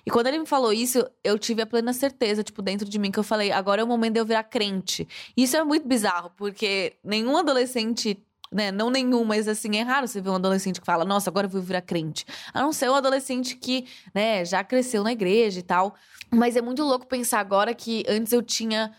E 0.04 0.10
quando 0.10 0.26
ele 0.26 0.38
me 0.38 0.46
falou 0.46 0.72
isso, 0.72 1.08
eu 1.22 1.38
tive 1.38 1.62
a 1.62 1.66
plena 1.66 1.92
certeza, 1.92 2.42
tipo, 2.42 2.62
dentro 2.62 2.88
de 2.88 2.98
mim, 2.98 3.10
que 3.10 3.18
eu 3.18 3.24
falei, 3.24 3.52
agora 3.52 3.80
é 3.80 3.84
o 3.84 3.88
momento 3.88 4.14
de 4.14 4.20
eu 4.20 4.26
virar 4.26 4.44
crente. 4.44 5.06
E 5.36 5.44
isso 5.44 5.56
é 5.56 5.62
muito 5.62 5.86
bizarro, 5.86 6.30
porque 6.36 6.96
nenhum 7.02 7.36
adolescente 7.36 8.18
né? 8.54 8.70
Não 8.70 8.88
nenhum, 8.88 9.24
mas 9.24 9.48
assim, 9.48 9.76
é 9.76 9.82
raro 9.82 10.06
você 10.06 10.20
ver 10.20 10.30
um 10.30 10.36
adolescente 10.36 10.80
que 10.80 10.86
fala, 10.86 11.04
nossa, 11.04 11.28
agora 11.28 11.46
eu 11.46 11.50
vou 11.50 11.60
virar 11.60 11.82
crente. 11.82 12.24
A 12.52 12.62
não 12.62 12.72
ser 12.72 12.88
um 12.88 12.94
adolescente 12.94 13.56
que, 13.56 13.84
né, 14.14 14.44
já 14.44 14.62
cresceu 14.62 15.02
na 15.02 15.10
igreja 15.10 15.58
e 15.58 15.62
tal. 15.62 15.96
Mas 16.30 16.54
é 16.54 16.62
muito 16.62 16.84
louco 16.84 17.04
pensar 17.06 17.40
agora 17.40 17.74
que 17.74 18.04
antes 18.08 18.32
eu 18.32 18.40
tinha 18.40 18.92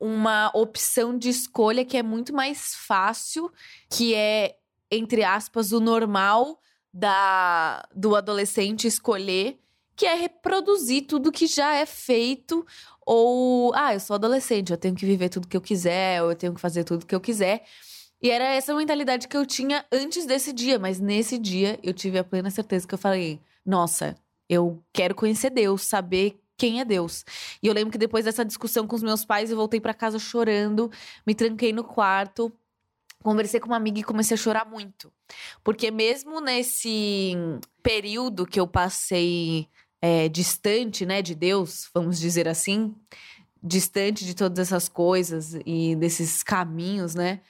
uma 0.00 0.50
opção 0.54 1.18
de 1.18 1.28
escolha 1.28 1.84
que 1.84 1.96
é 1.96 2.04
muito 2.04 2.32
mais 2.32 2.72
fácil, 2.74 3.50
que 3.90 4.14
é, 4.14 4.54
entre 4.90 5.24
aspas, 5.24 5.72
o 5.72 5.80
normal 5.80 6.60
da 6.92 7.82
do 7.94 8.14
adolescente 8.14 8.86
escolher, 8.86 9.58
que 9.96 10.06
é 10.06 10.14
reproduzir 10.14 11.06
tudo 11.06 11.32
que 11.32 11.46
já 11.46 11.74
é 11.74 11.84
feito 11.84 12.64
ou 13.04 13.72
ah, 13.74 13.92
eu 13.92 14.00
sou 14.00 14.14
adolescente, 14.14 14.70
eu 14.70 14.78
tenho 14.78 14.94
que 14.94 15.04
viver 15.04 15.28
tudo 15.28 15.48
que 15.48 15.56
eu 15.56 15.60
quiser, 15.60 16.22
ou 16.22 16.30
eu 16.30 16.36
tenho 16.36 16.54
que 16.54 16.60
fazer 16.60 16.84
tudo 16.84 17.04
que 17.04 17.14
eu 17.14 17.20
quiser. 17.20 17.64
E 18.22 18.30
era 18.30 18.44
essa 18.44 18.74
mentalidade 18.74 19.26
que 19.26 19.36
eu 19.36 19.46
tinha 19.46 19.84
antes 19.90 20.26
desse 20.26 20.52
dia, 20.52 20.78
mas 20.78 21.00
nesse 21.00 21.38
dia 21.38 21.78
eu 21.82 21.92
tive 21.92 22.18
a 22.18 22.24
plena 22.24 22.50
certeza 22.50 22.86
que 22.86 22.94
eu 22.94 22.98
falei: 22.98 23.40
nossa, 23.64 24.16
eu 24.48 24.82
quero 24.92 25.14
conhecer 25.14 25.50
Deus, 25.50 25.82
saber 25.82 26.38
quem 26.56 26.80
é 26.80 26.84
Deus. 26.84 27.24
E 27.62 27.66
eu 27.66 27.72
lembro 27.72 27.90
que 27.90 27.96
depois 27.96 28.26
dessa 28.26 28.44
discussão 28.44 28.86
com 28.86 28.94
os 28.94 29.02
meus 29.02 29.24
pais, 29.24 29.50
eu 29.50 29.56
voltei 29.56 29.80
para 29.80 29.94
casa 29.94 30.18
chorando, 30.18 30.90
me 31.26 31.34
tranquei 31.34 31.72
no 31.72 31.82
quarto, 31.82 32.52
conversei 33.22 33.58
com 33.58 33.68
uma 33.68 33.76
amiga 33.76 34.00
e 34.00 34.04
comecei 34.04 34.34
a 34.34 34.38
chorar 34.38 34.66
muito. 34.66 35.10
Porque 35.64 35.90
mesmo 35.90 36.40
nesse 36.40 37.34
período 37.82 38.46
que 38.46 38.60
eu 38.60 38.66
passei 38.66 39.68
é, 40.02 40.28
distante, 40.28 41.06
né, 41.06 41.22
de 41.22 41.34
Deus, 41.34 41.88
vamos 41.94 42.18
dizer 42.18 42.46
assim, 42.46 42.94
distante 43.62 44.26
de 44.26 44.34
todas 44.34 44.58
essas 44.58 44.88
coisas 44.88 45.56
e 45.64 45.94
desses 45.96 46.42
caminhos, 46.42 47.14
né? 47.14 47.40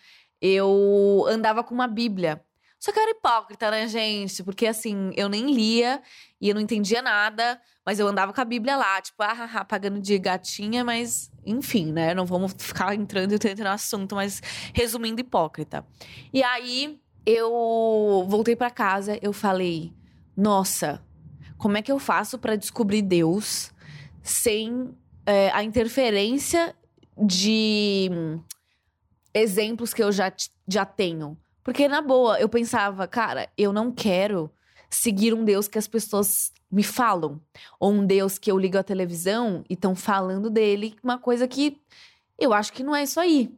Eu 0.40 1.24
andava 1.28 1.62
com 1.62 1.74
uma 1.74 1.86
Bíblia. 1.86 2.42
Só 2.78 2.90
que 2.92 2.98
eu 2.98 3.02
era 3.02 3.12
hipócrita, 3.12 3.70
né, 3.70 3.86
gente? 3.86 4.42
Porque 4.42 4.66
assim, 4.66 5.12
eu 5.14 5.28
nem 5.28 5.52
lia 5.52 6.00
e 6.40 6.48
eu 6.48 6.54
não 6.54 6.62
entendia 6.62 7.02
nada, 7.02 7.60
mas 7.84 7.98
eu 7.98 8.08
andava 8.08 8.32
com 8.32 8.40
a 8.40 8.44
Bíblia 8.44 8.74
lá, 8.74 9.00
tipo, 9.02 9.22
ah, 9.22 9.32
ah, 9.32 9.50
ah 9.56 9.64
pagando 9.64 10.00
de 10.00 10.18
gatinha, 10.18 10.82
mas 10.82 11.30
enfim, 11.44 11.92
né? 11.92 12.14
Não 12.14 12.24
vamos 12.24 12.54
ficar 12.58 12.94
entrando 12.94 13.32
e 13.32 13.34
entrando 13.34 13.58
no 13.58 13.68
assunto, 13.68 14.14
mas 14.14 14.40
resumindo, 14.72 15.20
hipócrita. 15.20 15.86
E 16.32 16.42
aí 16.42 16.98
eu 17.26 18.26
voltei 18.28 18.56
para 18.56 18.70
casa, 18.70 19.18
eu 19.20 19.32
falei, 19.32 19.92
nossa, 20.34 21.04
como 21.58 21.76
é 21.76 21.82
que 21.82 21.92
eu 21.92 21.98
faço 21.98 22.38
para 22.38 22.56
descobrir 22.56 23.02
Deus 23.02 23.72
sem 24.22 24.96
é, 25.26 25.50
a 25.50 25.62
interferência 25.62 26.74
de 27.16 28.10
exemplos 29.34 29.94
que 29.94 30.02
eu 30.02 30.10
já, 30.10 30.32
já 30.66 30.84
tenho. 30.84 31.36
Porque, 31.62 31.88
na 31.88 32.00
boa, 32.00 32.40
eu 32.40 32.48
pensava, 32.48 33.06
cara, 33.06 33.48
eu 33.56 33.72
não 33.72 33.92
quero 33.92 34.50
seguir 34.88 35.32
um 35.32 35.44
Deus 35.44 35.68
que 35.68 35.78
as 35.78 35.86
pessoas 35.86 36.52
me 36.70 36.82
falam. 36.82 37.40
Ou 37.78 37.92
um 37.92 38.06
Deus 38.06 38.38
que 38.38 38.50
eu 38.50 38.58
ligo 38.58 38.78
a 38.78 38.82
televisão 38.82 39.64
e 39.68 39.74
estão 39.74 39.94
falando 39.94 40.50
dele, 40.50 40.96
uma 41.02 41.18
coisa 41.18 41.46
que 41.46 41.80
eu 42.38 42.52
acho 42.52 42.72
que 42.72 42.82
não 42.82 42.96
é 42.96 43.02
isso 43.02 43.20
aí. 43.20 43.54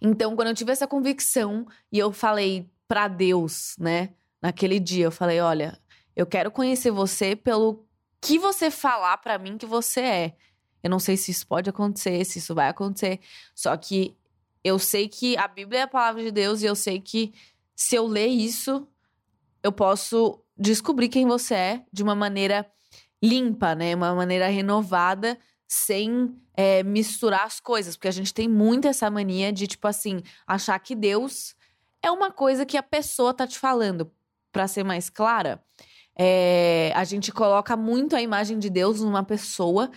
Então, 0.00 0.34
quando 0.34 0.48
eu 0.48 0.54
tive 0.54 0.72
essa 0.72 0.86
convicção 0.86 1.66
e 1.90 1.98
eu 1.98 2.12
falei 2.12 2.68
para 2.88 3.08
Deus, 3.08 3.76
né, 3.78 4.10
naquele 4.40 4.78
dia, 4.78 5.06
eu 5.06 5.12
falei: 5.12 5.40
olha, 5.40 5.78
eu 6.14 6.26
quero 6.26 6.50
conhecer 6.50 6.90
você 6.90 7.34
pelo 7.34 7.84
que 8.20 8.38
você 8.38 8.70
falar 8.70 9.18
para 9.18 9.38
mim 9.38 9.58
que 9.58 9.66
você 9.66 10.00
é. 10.00 10.36
Eu 10.82 10.90
não 10.90 10.98
sei 10.98 11.16
se 11.16 11.30
isso 11.30 11.46
pode 11.46 11.68
acontecer, 11.68 12.24
se 12.24 12.38
isso 12.38 12.54
vai 12.54 12.68
acontecer. 12.68 13.20
Só 13.54 13.76
que 13.76 14.14
eu 14.64 14.78
sei 14.78 15.08
que 15.08 15.36
a 15.36 15.46
Bíblia 15.46 15.80
é 15.80 15.82
a 15.82 15.88
palavra 15.88 16.22
de 16.22 16.32
Deus 16.32 16.62
e 16.62 16.64
eu 16.64 16.74
sei 16.74 16.98
que 16.98 17.34
se 17.76 17.94
eu 17.94 18.06
ler 18.06 18.28
isso, 18.28 18.88
eu 19.62 19.70
posso 19.70 20.42
descobrir 20.56 21.08
quem 21.08 21.26
você 21.26 21.54
é 21.54 21.84
de 21.92 22.02
uma 22.02 22.14
maneira 22.14 22.66
limpa, 23.22 23.74
né? 23.74 23.94
Uma 23.94 24.14
maneira 24.14 24.48
renovada, 24.48 25.38
sem 25.66 26.34
é, 26.56 26.82
misturar 26.82 27.44
as 27.44 27.60
coisas. 27.60 27.96
Porque 27.96 28.08
a 28.08 28.12
gente 28.12 28.32
tem 28.32 28.48
muito 28.48 28.88
essa 28.88 29.10
mania 29.10 29.52
de, 29.52 29.66
tipo 29.66 29.86
assim, 29.86 30.22
achar 30.46 30.78
que 30.78 30.94
Deus 30.94 31.54
é 32.02 32.10
uma 32.10 32.30
coisa 32.30 32.64
que 32.64 32.76
a 32.76 32.82
pessoa 32.82 33.34
tá 33.34 33.46
te 33.46 33.58
falando. 33.58 34.10
Para 34.52 34.68
ser 34.68 34.84
mais 34.84 35.10
clara, 35.10 35.60
é, 36.16 36.92
a 36.94 37.02
gente 37.02 37.32
coloca 37.32 37.76
muito 37.76 38.14
a 38.14 38.22
imagem 38.22 38.58
de 38.58 38.70
Deus 38.70 39.00
numa 39.00 39.24
pessoa. 39.24 39.90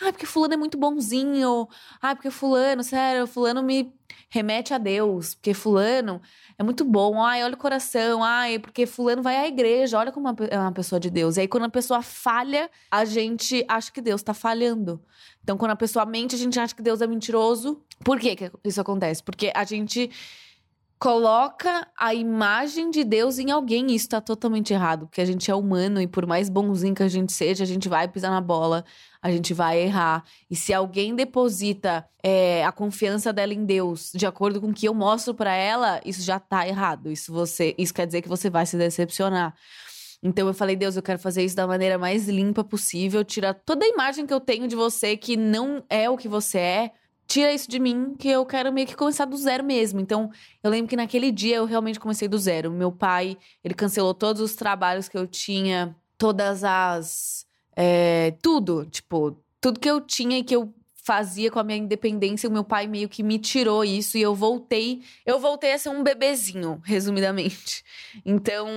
Ah, 0.00 0.12
porque 0.12 0.26
fulano 0.26 0.54
é 0.54 0.56
muito 0.56 0.78
bonzinho. 0.78 1.68
Ah, 2.00 2.14
porque 2.14 2.30
fulano, 2.30 2.82
sério, 2.84 3.26
fulano 3.26 3.62
me 3.62 3.92
remete 4.30 4.72
a 4.72 4.78
Deus. 4.78 5.34
Porque 5.34 5.52
fulano 5.52 6.22
é 6.56 6.62
muito 6.62 6.84
bom. 6.84 7.20
Ai, 7.20 7.42
olha 7.42 7.54
o 7.54 7.58
coração. 7.58 8.22
Ai, 8.22 8.58
porque 8.58 8.86
fulano 8.86 9.22
vai 9.22 9.36
à 9.36 9.48
igreja. 9.48 9.98
Olha 9.98 10.12
como 10.12 10.28
é 10.28 10.58
uma 10.58 10.72
pessoa 10.72 11.00
de 11.00 11.10
Deus. 11.10 11.36
E 11.36 11.40
aí, 11.40 11.48
quando 11.48 11.64
a 11.64 11.70
pessoa 11.70 12.02
falha, 12.02 12.70
a 12.90 13.04
gente 13.04 13.64
acha 13.68 13.90
que 13.90 14.00
Deus 14.00 14.22
tá 14.22 14.32
falhando. 14.32 15.02
Então, 15.42 15.58
quando 15.58 15.72
a 15.72 15.76
pessoa 15.76 16.06
mente, 16.06 16.36
a 16.36 16.38
gente 16.38 16.58
acha 16.58 16.74
que 16.74 16.82
Deus 16.82 17.00
é 17.00 17.06
mentiroso. 17.06 17.82
Por 18.04 18.18
que, 18.20 18.36
que 18.36 18.50
isso 18.64 18.80
acontece? 18.80 19.22
Porque 19.22 19.50
a 19.54 19.64
gente 19.64 20.10
coloca 20.98 21.86
a 21.98 22.14
imagem 22.14 22.90
de 22.90 23.04
Deus 23.04 23.38
em 23.38 23.50
alguém 23.50 23.90
e 23.90 23.94
isso 23.94 24.08
tá 24.08 24.20
totalmente 24.20 24.72
errado, 24.72 25.06
porque 25.06 25.20
a 25.20 25.24
gente 25.24 25.50
é 25.50 25.54
humano 25.54 26.00
e 26.00 26.06
por 26.06 26.26
mais 26.26 26.48
bonzinho 26.48 26.94
que 26.94 27.02
a 27.02 27.08
gente 27.08 27.32
seja, 27.32 27.64
a 27.64 27.66
gente 27.66 27.88
vai 27.88 28.08
pisar 28.08 28.30
na 28.30 28.40
bola, 28.40 28.84
a 29.20 29.30
gente 29.30 29.52
vai 29.52 29.80
errar. 29.80 30.24
E 30.50 30.56
se 30.56 30.72
alguém 30.72 31.14
deposita 31.14 32.08
é, 32.22 32.64
a 32.64 32.72
confiança 32.72 33.32
dela 33.32 33.52
em 33.52 33.64
Deus 33.64 34.12
de 34.14 34.26
acordo 34.26 34.60
com 34.60 34.68
o 34.68 34.74
que 34.74 34.86
eu 34.86 34.94
mostro 34.94 35.34
para 35.34 35.54
ela, 35.54 36.00
isso 36.04 36.22
já 36.22 36.38
tá 36.38 36.66
errado. 36.66 37.10
Isso 37.10 37.32
você, 37.32 37.74
isso 37.76 37.92
quer 37.92 38.06
dizer 38.06 38.22
que 38.22 38.28
você 38.28 38.48
vai 38.48 38.64
se 38.64 38.76
decepcionar. 38.76 39.54
Então 40.22 40.46
eu 40.48 40.54
falei, 40.54 40.74
Deus, 40.74 40.96
eu 40.96 41.02
quero 41.02 41.18
fazer 41.18 41.44
isso 41.44 41.54
da 41.54 41.66
maneira 41.66 41.98
mais 41.98 42.26
limpa 42.28 42.64
possível, 42.64 43.22
tirar 43.22 43.52
toda 43.52 43.84
a 43.84 43.88
imagem 43.88 44.24
que 44.24 44.32
eu 44.32 44.40
tenho 44.40 44.66
de 44.66 44.74
você 44.74 45.18
que 45.18 45.36
não 45.36 45.84
é 45.90 46.08
o 46.08 46.16
que 46.16 46.28
você 46.28 46.58
é 46.58 46.90
tira 47.26 47.52
isso 47.52 47.70
de 47.70 47.78
mim, 47.78 48.14
que 48.18 48.28
eu 48.28 48.44
quero 48.44 48.72
meio 48.72 48.86
que 48.86 48.96
começar 48.96 49.24
do 49.24 49.36
zero 49.36 49.64
mesmo. 49.64 50.00
Então, 50.00 50.30
eu 50.62 50.70
lembro 50.70 50.88
que 50.88 50.96
naquele 50.96 51.30
dia 51.30 51.56
eu 51.56 51.64
realmente 51.64 52.00
comecei 52.00 52.28
do 52.28 52.38
zero. 52.38 52.70
Meu 52.70 52.92
pai, 52.92 53.36
ele 53.62 53.74
cancelou 53.74 54.14
todos 54.14 54.40
os 54.40 54.54
trabalhos 54.54 55.08
que 55.08 55.16
eu 55.16 55.26
tinha, 55.26 55.96
todas 56.18 56.64
as. 56.64 57.46
É, 57.76 58.32
tudo, 58.42 58.86
tipo, 58.86 59.36
tudo 59.60 59.80
que 59.80 59.90
eu 59.90 60.00
tinha 60.00 60.38
e 60.38 60.44
que 60.44 60.54
eu 60.54 60.72
fazia 61.04 61.50
com 61.50 61.58
a 61.58 61.64
minha 61.64 61.78
independência. 61.78 62.48
O 62.48 62.52
meu 62.52 62.64
pai 62.64 62.86
meio 62.86 63.10
que 63.10 63.22
me 63.22 63.38
tirou 63.38 63.84
isso 63.84 64.16
e 64.16 64.22
eu 64.22 64.34
voltei. 64.34 65.02
Eu 65.24 65.38
voltei 65.38 65.72
a 65.74 65.78
ser 65.78 65.90
um 65.90 66.02
bebezinho, 66.02 66.80
resumidamente. 66.84 67.84
Então, 68.24 68.68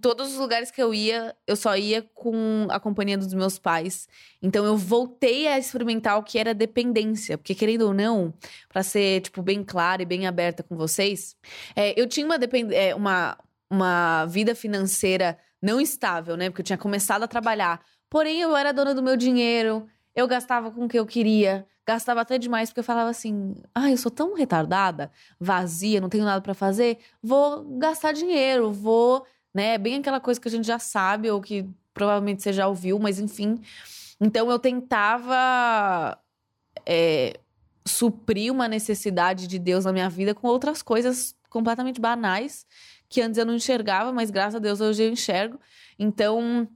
todos 0.00 0.32
os 0.32 0.38
lugares 0.38 0.70
que 0.70 0.82
eu 0.82 0.92
ia, 0.94 1.36
eu 1.46 1.54
só 1.54 1.76
ia 1.76 2.02
com 2.14 2.66
a 2.70 2.80
companhia 2.80 3.18
dos 3.18 3.32
meus 3.34 3.58
pais. 3.58 4.08
Então, 4.42 4.64
eu 4.64 4.74
voltei 4.74 5.46
a 5.46 5.58
experimentar 5.58 6.18
o 6.18 6.22
que 6.22 6.38
era 6.38 6.54
dependência. 6.54 7.36
Porque, 7.36 7.54
querendo 7.54 7.82
ou 7.82 7.94
não, 7.94 8.32
para 8.70 8.82
ser, 8.82 9.20
tipo, 9.20 9.42
bem 9.42 9.62
clara 9.62 10.02
e 10.02 10.06
bem 10.06 10.26
aberta 10.26 10.62
com 10.62 10.76
vocês, 10.76 11.36
é, 11.74 11.98
eu 12.00 12.08
tinha 12.08 12.24
uma, 12.24 12.38
depend... 12.38 12.74
É, 12.74 12.94
uma, 12.94 13.36
uma 13.70 14.24
vida 14.26 14.54
financeira 14.54 15.38
não 15.60 15.78
estável, 15.78 16.36
né? 16.36 16.48
Porque 16.48 16.62
eu 16.62 16.66
tinha 16.66 16.78
começado 16.78 17.22
a 17.22 17.28
trabalhar. 17.28 17.84
Porém, 18.08 18.40
eu 18.40 18.56
era 18.56 18.72
dona 18.72 18.94
do 18.94 19.02
meu 19.02 19.16
dinheiro, 19.16 19.86
eu 20.16 20.26
gastava 20.26 20.70
com 20.70 20.86
o 20.86 20.88
que 20.88 20.98
eu 20.98 21.04
queria, 21.04 21.66
gastava 21.86 22.22
até 22.22 22.38
demais, 22.38 22.70
porque 22.70 22.80
eu 22.80 22.84
falava 22.84 23.10
assim: 23.10 23.54
ah, 23.74 23.90
eu 23.90 23.96
sou 23.98 24.10
tão 24.10 24.34
retardada, 24.34 25.12
vazia, 25.38 26.00
não 26.00 26.08
tenho 26.08 26.24
nada 26.24 26.40
para 26.40 26.54
fazer, 26.54 26.98
vou 27.22 27.78
gastar 27.78 28.12
dinheiro, 28.12 28.72
vou, 28.72 29.26
né? 29.54 29.76
Bem 29.76 29.96
aquela 29.96 30.18
coisa 30.18 30.40
que 30.40 30.48
a 30.48 30.50
gente 30.50 30.66
já 30.66 30.78
sabe, 30.78 31.30
ou 31.30 31.40
que 31.40 31.68
provavelmente 31.92 32.42
você 32.42 32.52
já 32.52 32.66
ouviu, 32.66 32.98
mas 32.98 33.20
enfim. 33.20 33.60
Então 34.18 34.50
eu 34.50 34.58
tentava 34.58 36.18
é, 36.86 37.38
suprir 37.84 38.50
uma 38.50 38.66
necessidade 38.66 39.46
de 39.46 39.58
Deus 39.58 39.84
na 39.84 39.92
minha 39.92 40.08
vida 40.08 40.34
com 40.34 40.48
outras 40.48 40.82
coisas 40.82 41.36
completamente 41.50 42.00
banais 42.00 42.66
que 43.08 43.20
antes 43.20 43.38
eu 43.38 43.46
não 43.46 43.54
enxergava, 43.54 44.12
mas 44.12 44.30
graças 44.30 44.56
a 44.56 44.58
Deus 44.58 44.80
hoje 44.80 45.04
eu 45.04 45.10
enxergo. 45.10 45.60
Então, 45.98 46.68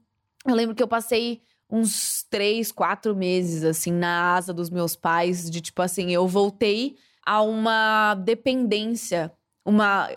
eu 0.46 0.54
lembro 0.54 0.74
que 0.74 0.82
eu 0.82 0.88
passei 0.88 1.42
uns 1.70 2.24
três, 2.28 2.72
quatro 2.72 3.14
meses, 3.14 3.64
assim, 3.64 3.92
na 3.92 4.34
asa 4.34 4.52
dos 4.52 4.70
meus 4.70 4.96
pais, 4.96 5.50
de 5.50 5.60
tipo 5.60 5.80
assim, 5.82 6.10
eu 6.10 6.26
voltei 6.26 6.96
a 7.24 7.42
uma 7.42 8.14
dependência, 8.14 9.32
uma. 9.64 10.10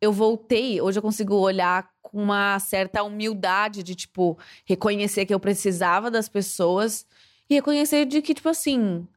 Eu 0.00 0.12
voltei, 0.12 0.80
hoje 0.80 0.98
eu 0.98 1.02
consigo 1.02 1.34
olhar 1.34 1.88
com 2.02 2.22
uma 2.22 2.58
certa 2.58 3.02
humildade 3.02 3.82
de, 3.82 3.94
tipo, 3.94 4.38
reconhecer 4.66 5.24
que 5.24 5.32
eu 5.34 5.40
precisava 5.40 6.10
das 6.10 6.28
pessoas 6.28 7.06
e 7.48 7.54
reconhecer 7.54 8.04
de 8.04 8.20
que, 8.20 8.34
tipo 8.34 8.48
assim, 8.48 9.08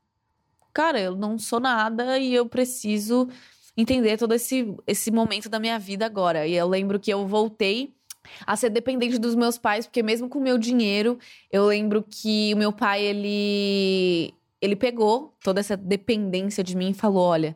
cara, 0.74 1.00
eu 1.00 1.16
não 1.16 1.38
sou 1.38 1.60
nada 1.60 2.18
e 2.18 2.34
eu 2.34 2.46
preciso 2.48 3.28
entender 3.76 4.18
todo 4.18 4.34
esse, 4.34 4.74
esse 4.88 5.12
momento 5.12 5.50
da 5.50 5.60
minha 5.60 5.78
vida 5.78 6.06
agora. 6.06 6.48
E 6.48 6.56
eu 6.56 6.68
lembro 6.68 7.00
que 7.00 7.12
eu 7.12 7.28
voltei 7.28 7.97
a 8.46 8.56
ser 8.56 8.70
dependente 8.70 9.18
dos 9.18 9.36
meus 9.36 9.58
pais, 9.58 9.86
porque 9.86 10.04
mesmo 10.04 10.30
com 10.30 10.40
o 10.40 10.42
meu 10.42 10.58
dinheiro, 10.58 11.18
eu 11.52 11.66
lembro 11.66 12.04
que 12.04 12.54
o 12.54 12.58
meu 12.58 12.72
pai, 12.72 13.02
ele 13.04 14.34
ele 14.60 14.76
pegou 14.76 15.36
toda 15.44 15.60
essa 15.60 15.78
dependência 15.78 16.64
de 16.64 16.76
mim 16.76 16.90
e 16.90 16.94
falou: 16.94 17.24
"Olha, 17.24 17.56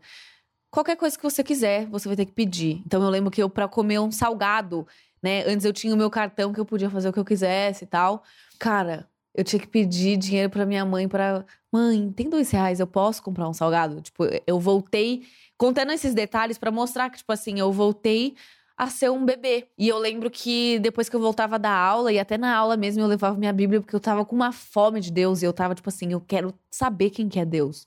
qualquer 0.70 0.96
coisa 0.96 1.18
que 1.18 1.24
você 1.24 1.44
quiser, 1.44 1.86
você 1.88 2.08
vai 2.08 2.16
ter 2.16 2.26
que 2.26 2.32
pedir". 2.34 2.82
Então 2.86 3.02
eu 3.04 3.10
lembro 3.10 3.32
que 3.32 3.42
eu 3.42 3.50
para 3.50 3.68
comer 3.68 4.00
um 4.00 4.12
salgado, 4.12 4.88
né, 5.22 5.44
antes 5.48 5.66
eu 5.66 5.74
tinha 5.74 5.94
o 5.94 5.98
meu 5.98 6.10
cartão 6.10 6.54
que 6.54 6.60
eu 6.60 6.66
podia 6.66 6.90
fazer 6.90 7.10
o 7.10 7.14
que 7.14 7.20
eu 7.20 7.26
quisesse 7.26 7.84
e 7.86 7.88
tal. 7.88 8.24
Cara, 8.60 9.08
eu 9.34 9.44
tinha 9.44 9.60
que 9.60 9.68
pedir 9.68 10.18
dinheiro 10.18 10.50
para 10.50 10.66
minha 10.66 10.86
mãe 10.86 11.08
para 11.08 11.46
mãe, 11.72 12.12
tem 12.12 12.30
dois 12.30 12.52
reais, 12.52 12.80
eu 12.80 12.88
posso 12.88 13.24
comprar 13.24 13.48
um 13.48 13.54
salgado? 13.54 14.02
Tipo, 14.02 14.26
eu 14.46 14.60
voltei 14.60 15.24
contando 15.58 15.92
esses 15.92 16.14
detalhes 16.14 16.58
para 16.58 16.72
mostrar 16.72 17.10
que 17.10 17.18
tipo 17.18 17.32
assim, 17.32 17.60
eu 17.60 17.72
voltei 17.72 18.36
a 18.82 18.88
ser 18.90 19.12
um 19.12 19.24
bebê. 19.24 19.68
E 19.78 19.88
eu 19.88 20.00
lembro 20.00 20.28
que 20.32 20.80
depois 20.80 21.08
que 21.08 21.16
eu 21.16 21.20
voltava 21.20 21.60
da 21.60 21.72
aula, 21.72 22.12
e 22.12 22.18
até 22.18 22.36
na 22.36 22.52
aula 22.58 22.76
mesmo, 22.76 23.04
eu 23.04 23.06
levava 23.06 23.38
minha 23.38 23.54
Bíblia, 23.54 23.80
porque 23.80 23.96
eu 23.96 24.00
tava 24.00 24.26
com 24.26 24.36
uma 24.36 24.52
fome 24.52 25.00
de 25.00 25.12
Deus. 25.12 25.44
E 25.44 25.46
eu 25.46 25.54
tava, 25.54 25.76
tipo 25.76 25.88
assim, 25.88 26.12
eu 26.12 26.20
quero 26.20 26.52
saber 26.72 27.12
quem 27.12 27.30
que 27.30 27.40
é 27.40 27.46
Deus. 27.46 27.86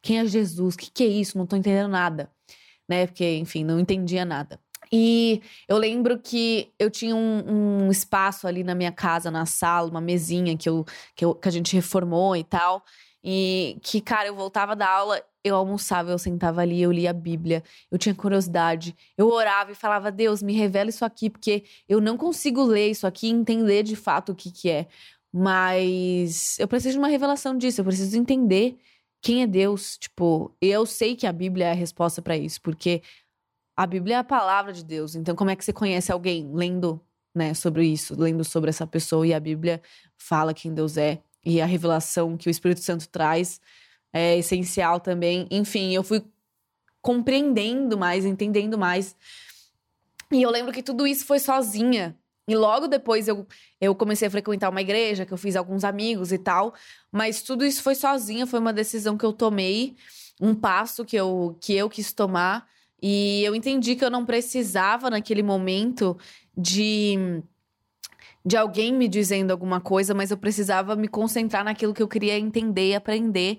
Quem 0.00 0.20
é 0.20 0.24
Jesus? 0.24 0.76
O 0.76 0.78
que, 0.78 0.88
que 0.88 1.02
é 1.02 1.08
isso? 1.08 1.36
Não 1.36 1.46
tô 1.46 1.56
entendendo 1.56 1.88
nada. 1.88 2.30
Né? 2.88 3.08
Porque, 3.08 3.28
enfim, 3.38 3.64
não 3.64 3.80
entendia 3.80 4.24
nada. 4.24 4.60
E 4.92 5.42
eu 5.66 5.76
lembro 5.78 6.16
que 6.16 6.72
eu 6.78 6.92
tinha 6.92 7.16
um, 7.16 7.86
um, 7.86 7.90
espaço 7.90 8.46
ali 8.46 8.62
na 8.62 8.76
minha 8.76 8.92
casa, 8.92 9.32
na 9.32 9.46
sala, 9.46 9.90
uma 9.90 10.00
mesinha 10.00 10.56
que, 10.56 10.68
eu, 10.68 10.86
que, 11.16 11.24
eu, 11.24 11.34
que 11.34 11.48
a 11.48 11.50
gente 11.50 11.74
reformou 11.74 12.36
e 12.36 12.44
tal. 12.44 12.84
E 13.28 13.78
que, 13.82 14.00
cara, 14.00 14.28
eu 14.28 14.36
voltava 14.36 14.76
da 14.76 14.88
aula 14.88 15.20
eu 15.48 15.54
almoçava, 15.56 16.10
eu 16.10 16.18
sentava 16.18 16.60
ali, 16.60 16.82
eu 16.82 16.90
lia 16.90 17.10
a 17.10 17.12
Bíblia, 17.12 17.62
eu 17.90 17.98
tinha 17.98 18.14
curiosidade, 18.14 18.96
eu 19.16 19.28
orava 19.30 19.72
e 19.72 19.74
falava: 19.74 20.10
Deus, 20.10 20.42
me 20.42 20.52
revela 20.52 20.90
isso 20.90 21.04
aqui, 21.04 21.30
porque 21.30 21.64
eu 21.88 22.00
não 22.00 22.16
consigo 22.16 22.64
ler 22.64 22.90
isso 22.90 23.06
aqui 23.06 23.28
e 23.28 23.30
entender 23.30 23.82
de 23.82 23.96
fato 23.96 24.32
o 24.32 24.34
que, 24.34 24.50
que 24.50 24.68
é. 24.68 24.86
Mas 25.32 26.58
eu 26.58 26.66
preciso 26.68 26.94
de 26.94 26.98
uma 26.98 27.08
revelação 27.08 27.56
disso, 27.56 27.80
eu 27.80 27.84
preciso 27.84 28.16
entender 28.18 28.78
quem 29.22 29.42
é 29.42 29.46
Deus. 29.46 29.96
Tipo, 29.98 30.54
eu 30.60 30.86
sei 30.86 31.14
que 31.16 31.26
a 31.26 31.32
Bíblia 31.32 31.66
é 31.66 31.70
a 31.72 31.74
resposta 31.74 32.22
para 32.22 32.36
isso, 32.36 32.60
porque 32.60 33.02
a 33.76 33.86
Bíblia 33.86 34.16
é 34.16 34.18
a 34.18 34.24
palavra 34.24 34.72
de 34.72 34.84
Deus. 34.84 35.14
Então, 35.14 35.36
como 35.36 35.50
é 35.50 35.56
que 35.56 35.64
você 35.64 35.72
conhece 35.72 36.10
alguém 36.10 36.50
lendo 36.52 37.00
né, 37.34 37.54
sobre 37.54 37.86
isso, 37.86 38.18
lendo 38.18 38.42
sobre 38.44 38.70
essa 38.70 38.86
pessoa 38.86 39.26
e 39.26 39.34
a 39.34 39.40
Bíblia 39.40 39.82
fala 40.16 40.54
quem 40.54 40.72
Deus 40.72 40.96
é 40.96 41.20
e 41.46 41.60
a 41.60 41.64
revelação 41.64 42.36
que 42.36 42.48
o 42.48 42.50
Espírito 42.50 42.80
Santo 42.80 43.08
traz 43.08 43.60
é 44.12 44.36
essencial 44.36 44.98
também. 44.98 45.46
Enfim, 45.48 45.94
eu 45.94 46.02
fui 46.02 46.24
compreendendo 47.00 47.96
mais, 47.96 48.24
entendendo 48.24 48.76
mais. 48.76 49.14
E 50.32 50.42
eu 50.42 50.50
lembro 50.50 50.72
que 50.72 50.82
tudo 50.82 51.06
isso 51.06 51.24
foi 51.24 51.38
sozinha. 51.38 52.18
E 52.48 52.56
logo 52.56 52.88
depois 52.88 53.28
eu, 53.28 53.46
eu 53.80 53.94
comecei 53.94 54.26
a 54.26 54.30
frequentar 54.30 54.70
uma 54.70 54.80
igreja, 54.80 55.24
que 55.24 55.32
eu 55.32 55.38
fiz 55.38 55.54
alguns 55.54 55.84
amigos 55.84 56.32
e 56.32 56.38
tal. 56.38 56.74
Mas 57.12 57.42
tudo 57.42 57.64
isso 57.64 57.80
foi 57.80 57.94
sozinha, 57.94 58.44
foi 58.44 58.58
uma 58.58 58.72
decisão 58.72 59.16
que 59.16 59.24
eu 59.24 59.32
tomei, 59.32 59.94
um 60.40 60.52
passo 60.52 61.04
que 61.04 61.16
eu, 61.16 61.56
que 61.60 61.74
eu 61.74 61.88
quis 61.88 62.12
tomar. 62.12 62.66
E 63.00 63.44
eu 63.44 63.54
entendi 63.54 63.94
que 63.94 64.04
eu 64.04 64.10
não 64.10 64.26
precisava, 64.26 65.10
naquele 65.10 65.44
momento, 65.44 66.18
de, 66.56 67.40
de 68.46 68.56
alguém 68.56 68.92
me 68.92 69.08
dizendo 69.08 69.50
alguma 69.50 69.80
coisa, 69.80 70.14
mas 70.14 70.30
eu 70.30 70.36
precisava 70.36 70.94
me 70.94 71.08
concentrar 71.08 71.64
naquilo 71.64 71.92
que 71.92 72.00
eu 72.00 72.06
queria 72.06 72.38
entender 72.38 72.90
e 72.90 72.94
aprender. 72.94 73.58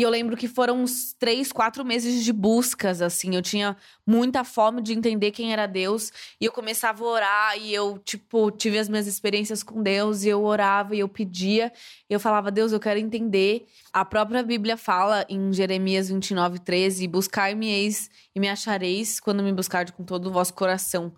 E 0.00 0.02
eu 0.02 0.08
lembro 0.08 0.34
que 0.34 0.48
foram 0.48 0.80
uns 0.80 1.12
três, 1.12 1.52
quatro 1.52 1.84
meses 1.84 2.24
de 2.24 2.32
buscas, 2.32 3.02
assim. 3.02 3.36
Eu 3.36 3.42
tinha 3.42 3.76
muita 4.06 4.44
fome 4.44 4.80
de 4.80 4.94
entender 4.94 5.30
quem 5.30 5.52
era 5.52 5.66
Deus. 5.66 6.10
E 6.40 6.46
eu 6.46 6.52
começava 6.52 7.04
a 7.04 7.06
orar 7.06 7.58
e 7.58 7.74
eu, 7.74 7.98
tipo, 7.98 8.50
tive 8.50 8.78
as 8.78 8.88
minhas 8.88 9.06
experiências 9.06 9.62
com 9.62 9.82
Deus. 9.82 10.24
E 10.24 10.30
eu 10.30 10.42
orava 10.42 10.96
e 10.96 11.00
eu 11.00 11.06
pedia. 11.06 11.70
E 12.08 12.14
eu 12.14 12.18
falava, 12.18 12.50
Deus, 12.50 12.72
eu 12.72 12.80
quero 12.80 12.98
entender. 12.98 13.66
A 13.92 14.02
própria 14.02 14.42
Bíblia 14.42 14.74
fala 14.78 15.26
em 15.28 15.52
Jeremias 15.52 16.08
29, 16.08 16.60
13: 16.60 17.06
Buscai-me-eis 17.06 18.10
e 18.34 18.40
me 18.40 18.48
achareis 18.48 19.20
quando 19.20 19.42
me 19.42 19.52
buscardes 19.52 19.92
com 19.94 20.02
todo 20.02 20.28
o 20.28 20.32
vosso 20.32 20.54
coração. 20.54 21.12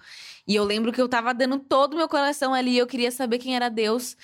E 0.45 0.57
eu 0.57 0.65
lembro 0.65 0.93
que 0.93 1.01
eu 1.01 1.09
tava 1.09 1.33
dando 1.33 1.57
todo 1.61 1.95
o 1.95 1.97
meu 1.97 2.09
coração 2.09 2.53
ali. 2.53 2.77
Eu 2.77 2.89
queria 2.89 3.13
saber 3.13 3.39
quem 3.39 3.55
era 3.55 3.69
Deus. 3.69 4.17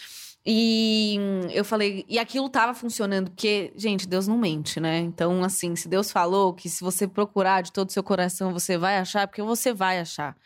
E 0.46 1.18
eu 1.52 1.64
falei, 1.64 2.04
e 2.08 2.18
aquilo 2.18 2.48
tava 2.48 2.72
funcionando, 2.72 3.30
porque, 3.30 3.72
gente, 3.76 4.08
Deus 4.08 4.26
não 4.26 4.38
mente, 4.38 4.80
né? 4.80 4.98
Então, 4.98 5.44
assim, 5.44 5.76
se 5.76 5.88
Deus 5.88 6.10
falou 6.10 6.54
que 6.54 6.70
se 6.70 6.82
você 6.82 7.06
procurar 7.06 7.62
de 7.62 7.72
todo 7.72 7.88
o 7.88 7.92
seu 7.92 8.02
coração, 8.02 8.52
você 8.52 8.78
vai 8.78 8.98
achar, 8.98 9.26
porque 9.26 9.42
você 9.42 9.74
vai 9.74 10.00
achar. 10.00 10.36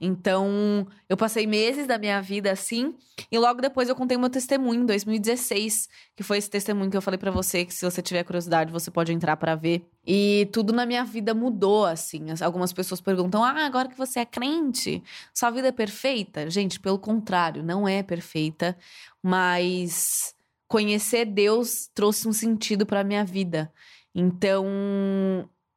Então, 0.00 0.86
eu 1.08 1.16
passei 1.16 1.46
meses 1.46 1.86
da 1.86 1.98
minha 1.98 2.20
vida 2.20 2.50
assim, 2.50 2.94
e 3.30 3.38
logo 3.38 3.60
depois 3.60 3.88
eu 3.88 3.94
contei 3.94 4.16
meu 4.16 4.28
testemunho 4.28 4.82
em 4.82 4.86
2016, 4.86 5.88
que 6.16 6.22
foi 6.22 6.38
esse 6.38 6.50
testemunho 6.50 6.90
que 6.90 6.96
eu 6.96 7.02
falei 7.02 7.18
para 7.18 7.30
você, 7.30 7.64
que 7.64 7.72
se 7.72 7.84
você 7.84 8.02
tiver 8.02 8.24
curiosidade, 8.24 8.72
você 8.72 8.90
pode 8.90 9.12
entrar 9.12 9.36
para 9.36 9.54
ver. 9.54 9.86
E 10.06 10.48
tudo 10.52 10.72
na 10.72 10.84
minha 10.84 11.04
vida 11.04 11.34
mudou, 11.34 11.86
assim. 11.86 12.26
Algumas 12.42 12.72
pessoas 12.72 13.00
perguntam: 13.00 13.42
ah, 13.42 13.64
agora 13.64 13.88
que 13.88 13.96
você 13.96 14.20
é 14.20 14.24
crente, 14.24 15.02
sua 15.32 15.50
vida 15.50 15.68
é 15.68 15.72
perfeita? 15.72 16.50
Gente, 16.50 16.80
pelo 16.80 16.98
contrário, 16.98 17.62
não 17.62 17.86
é 17.88 18.02
perfeita, 18.02 18.76
mas 19.22 20.34
conhecer 20.68 21.24
Deus 21.24 21.88
trouxe 21.94 22.28
um 22.28 22.32
sentido 22.32 22.84
para 22.84 23.04
minha 23.04 23.24
vida. 23.24 23.72
Então, 24.14 24.66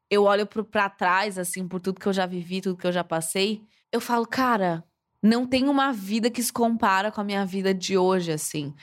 eu 0.09 0.23
olho 0.23 0.45
para 0.45 0.89
trás, 0.89 1.37
assim, 1.37 1.67
por 1.67 1.79
tudo 1.79 1.99
que 1.99 2.07
eu 2.07 2.13
já 2.13 2.25
vivi, 2.25 2.61
tudo 2.61 2.77
que 2.77 2.87
eu 2.87 2.91
já 2.91 3.03
passei, 3.03 3.61
eu 3.91 4.01
falo, 4.01 4.25
cara, 4.25 4.83
não 5.21 5.45
tem 5.45 5.67
uma 5.67 5.91
vida 5.91 6.29
que 6.29 6.41
se 6.41 6.51
compara 6.51 7.11
com 7.11 7.21
a 7.21 7.23
minha 7.23 7.45
vida 7.45 7.73
de 7.73 7.97
hoje, 7.97 8.31
assim. 8.31 8.73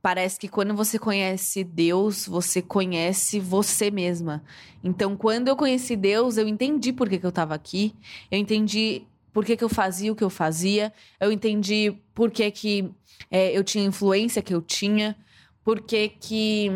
Parece 0.00 0.38
que 0.38 0.48
quando 0.48 0.74
você 0.74 0.98
conhece 0.98 1.62
Deus, 1.62 2.26
você 2.26 2.60
conhece 2.60 3.38
você 3.38 3.90
mesma. 3.90 4.42
Então, 4.82 5.16
quando 5.16 5.48
eu 5.48 5.56
conheci 5.56 5.96
Deus, 5.96 6.36
eu 6.36 6.48
entendi 6.48 6.92
por 6.92 7.08
que, 7.08 7.18
que 7.18 7.26
eu 7.26 7.30
estava 7.30 7.54
aqui, 7.54 7.94
eu 8.30 8.38
entendi 8.38 9.06
por 9.32 9.44
que, 9.44 9.56
que 9.56 9.64
eu 9.64 9.68
fazia 9.68 10.12
o 10.12 10.16
que 10.16 10.24
eu 10.24 10.28
fazia, 10.28 10.92
eu 11.20 11.32
entendi 11.32 11.96
por 12.14 12.30
que, 12.30 12.50
que 12.50 12.92
é, 13.30 13.56
eu 13.56 13.64
tinha 13.64 13.84
influência 13.84 14.42
que 14.42 14.52
eu 14.52 14.60
tinha, 14.60 15.16
por 15.64 15.80
que, 15.80 16.08
que 16.08 16.66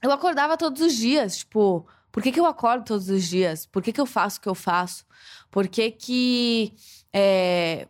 eu 0.00 0.10
acordava 0.10 0.56
todos 0.56 0.80
os 0.80 0.94
dias, 0.94 1.38
tipo, 1.38 1.86
por 2.16 2.22
que, 2.22 2.32
que 2.32 2.40
eu 2.40 2.46
acordo 2.46 2.82
todos 2.82 3.10
os 3.10 3.28
dias? 3.28 3.66
Por 3.66 3.82
que, 3.82 3.92
que 3.92 4.00
eu 4.00 4.06
faço 4.06 4.38
o 4.38 4.40
que 4.40 4.48
eu 4.48 4.54
faço? 4.54 5.04
Por 5.50 5.68
que 5.68 5.90
que... 5.90 6.72
É... 7.12 7.86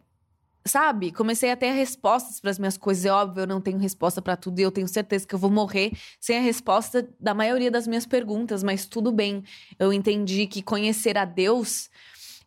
sabe? 0.66 1.12
Comecei 1.12 1.48
a 1.48 1.56
ter 1.56 1.70
respostas 1.70 2.40
para 2.40 2.50
as 2.50 2.58
minhas 2.58 2.76
coisas. 2.76 3.04
É 3.04 3.12
óbvio, 3.12 3.42
eu 3.42 3.46
não 3.46 3.60
tenho 3.60 3.78
resposta 3.78 4.20
para 4.20 4.36
tudo 4.36 4.58
e 4.58 4.62
eu 4.62 4.72
tenho 4.72 4.88
certeza 4.88 5.24
que 5.24 5.32
eu 5.32 5.38
vou 5.38 5.48
morrer 5.48 5.92
sem 6.18 6.38
a 6.38 6.40
resposta 6.40 7.08
da 7.20 7.34
maioria 7.34 7.70
das 7.70 7.86
minhas 7.86 8.04
perguntas, 8.04 8.64
mas 8.64 8.84
tudo 8.84 9.12
bem. 9.12 9.44
Eu 9.78 9.92
entendi 9.92 10.48
que 10.48 10.60
conhecer 10.60 11.16
a 11.16 11.24
Deus 11.24 11.88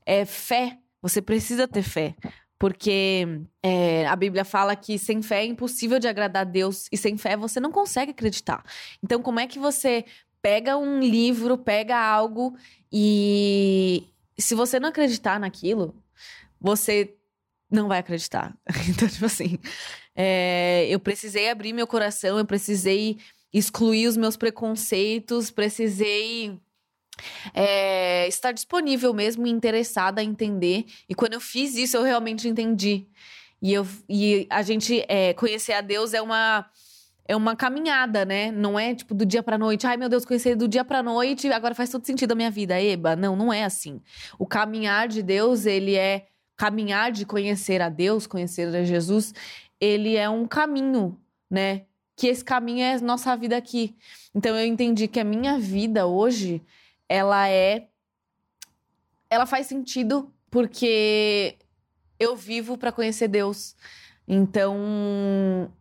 é 0.05 0.25
fé. 0.25 0.77
Você 1.01 1.21
precisa 1.21 1.65
ter 1.65 1.83
fé. 1.83 2.13
Porque 2.59 3.25
é, 3.63 4.05
a 4.05 4.17
Bíblia 4.17 4.43
fala 4.43 4.75
que 4.75 4.99
sem 4.99 5.21
fé 5.21 5.43
é 5.43 5.45
impossível 5.45 5.97
de 5.97 6.09
agradar 6.09 6.41
a 6.41 6.43
Deus 6.43 6.89
e 6.91 6.97
sem 6.97 7.15
fé 7.15 7.37
você 7.37 7.57
não 7.57 7.71
consegue 7.71 8.11
acreditar. 8.11 8.65
Então, 9.01 9.21
como 9.21 9.39
é 9.39 9.47
que 9.47 9.57
você 9.57 10.03
pega 10.41 10.77
um 10.77 10.99
livro, 10.99 11.57
pega 11.57 11.97
algo 11.97 12.55
e 12.91 14.07
se 14.37 14.55
você 14.55 14.79
não 14.79 14.89
acreditar 14.89 15.39
naquilo, 15.39 15.95
você 16.59 17.15
não 17.69 17.87
vai 17.87 17.99
acreditar. 17.99 18.57
Então, 18.89 19.07
tipo 19.07 19.25
assim, 19.25 19.59
é, 20.15 20.87
eu 20.89 20.99
precisei 20.99 21.49
abrir 21.49 21.73
meu 21.73 21.85
coração, 21.87 22.37
eu 22.37 22.45
precisei 22.45 23.17
excluir 23.53 24.07
os 24.07 24.17
meus 24.17 24.37
preconceitos, 24.37 25.51
precisei 25.51 26.59
é, 27.53 28.27
estar 28.27 28.51
disponível 28.51 29.13
mesmo 29.13 29.45
interessada 29.47 30.21
a 30.21 30.23
entender. 30.23 30.85
E 31.07 31.15
quando 31.15 31.33
eu 31.33 31.41
fiz 31.41 31.75
isso, 31.75 31.97
eu 31.97 32.03
realmente 32.03 32.47
entendi. 32.47 33.05
E, 33.61 33.73
eu, 33.73 33.85
e 34.07 34.47
a 34.49 34.61
gente 34.61 35.03
é, 35.07 35.33
conhecer 35.33 35.73
a 35.73 35.81
Deus 35.81 36.13
é 36.13 36.21
uma 36.21 36.65
é 37.29 37.35
uma 37.35 37.55
caminhada, 37.55 38.25
né? 38.25 38.49
Não 38.51 38.79
é 38.79 38.95
tipo 38.95 39.13
do 39.13 39.23
dia 39.23 39.43
pra 39.43 39.55
noite. 39.55 39.85
Ai, 39.85 39.95
meu 39.97 40.09
Deus, 40.09 40.25
conhecer 40.25 40.55
do 40.55 40.67
dia 40.67 40.83
pra 40.83 41.03
noite, 41.03 41.47
agora 41.51 41.75
faz 41.75 41.91
todo 41.91 42.03
sentido 42.03 42.31
a 42.31 42.35
minha 42.35 42.49
vida. 42.49 42.81
Eba, 42.81 43.15
não, 43.15 43.35
não 43.35 43.53
é 43.53 43.63
assim. 43.63 44.01
O 44.39 44.47
caminhar 44.47 45.07
de 45.07 45.21
Deus, 45.21 45.67
ele 45.67 45.93
é 45.93 46.25
caminhar 46.57 47.11
de 47.11 47.27
conhecer 47.27 47.83
a 47.83 47.87
Deus, 47.87 48.25
conhecer 48.25 48.75
a 48.75 48.83
Jesus, 48.83 49.31
ele 49.79 50.15
é 50.15 50.27
um 50.27 50.47
caminho, 50.47 51.15
né? 51.47 51.83
Que 52.15 52.25
esse 52.25 52.43
caminho 52.43 52.83
é 52.83 52.99
nossa 52.99 53.37
vida 53.37 53.55
aqui. 53.55 53.95
Então 54.33 54.57
eu 54.57 54.65
entendi 54.65 55.07
que 55.07 55.19
a 55.19 55.23
minha 55.23 55.59
vida 55.59 56.07
hoje, 56.07 56.63
ela 57.07 57.47
é 57.47 57.89
ela 59.29 59.45
faz 59.45 59.67
sentido 59.67 60.33
porque 60.49 61.57
eu 62.19 62.35
vivo 62.35 62.75
para 62.75 62.91
conhecer 62.91 63.27
Deus. 63.27 63.75
Então 64.27 65.71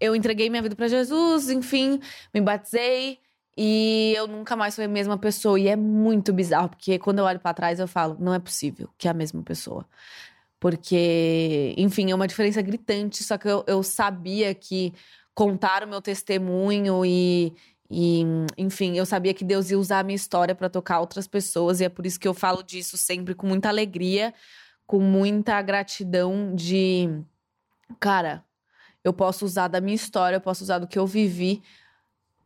eu 0.00 0.16
entreguei 0.16 0.48
minha 0.48 0.62
vida 0.62 0.74
para 0.74 0.88
Jesus, 0.88 1.50
enfim, 1.50 2.00
me 2.32 2.40
batizei 2.40 3.18
e 3.56 4.14
eu 4.16 4.26
nunca 4.26 4.56
mais 4.56 4.74
fui 4.74 4.84
a 4.84 4.88
mesma 4.88 5.18
pessoa. 5.18 5.60
E 5.60 5.68
é 5.68 5.76
muito 5.76 6.32
bizarro, 6.32 6.70
porque 6.70 6.98
quando 6.98 7.18
eu 7.18 7.24
olho 7.24 7.40
para 7.40 7.54
trás 7.54 7.78
eu 7.78 7.86
falo, 7.86 8.16
não 8.18 8.32
é 8.32 8.38
possível 8.38 8.88
que 8.96 9.06
é 9.06 9.10
a 9.10 9.14
mesma 9.14 9.42
pessoa. 9.42 9.86
Porque, 10.58 11.74
enfim, 11.76 12.10
é 12.10 12.14
uma 12.14 12.26
diferença 12.26 12.60
gritante, 12.62 13.22
só 13.24 13.38
que 13.38 13.48
eu, 13.48 13.64
eu 13.66 13.82
sabia 13.82 14.54
que 14.54 14.92
contar 15.34 15.84
o 15.84 15.88
meu 15.88 16.02
testemunho 16.02 17.04
e, 17.04 17.54
e, 17.90 18.22
enfim, 18.58 18.96
eu 18.96 19.06
sabia 19.06 19.32
que 19.32 19.44
Deus 19.44 19.70
ia 19.70 19.78
usar 19.78 20.00
a 20.00 20.02
minha 20.02 20.16
história 20.16 20.54
para 20.54 20.68
tocar 20.68 21.00
outras 21.00 21.26
pessoas, 21.26 21.80
e 21.80 21.84
é 21.84 21.88
por 21.88 22.04
isso 22.04 22.20
que 22.20 22.28
eu 22.28 22.34
falo 22.34 22.62
disso 22.62 22.98
sempre 22.98 23.34
com 23.34 23.46
muita 23.46 23.68
alegria, 23.70 24.34
com 24.86 25.00
muita 25.00 25.60
gratidão 25.62 26.54
de, 26.54 27.08
cara, 27.98 28.44
eu 29.02 29.12
posso 29.12 29.44
usar 29.44 29.68
da 29.68 29.80
minha 29.80 29.94
história, 29.94 30.36
eu 30.36 30.40
posso 30.40 30.62
usar 30.64 30.78
do 30.78 30.86
que 30.86 30.98
eu 30.98 31.06
vivi 31.06 31.62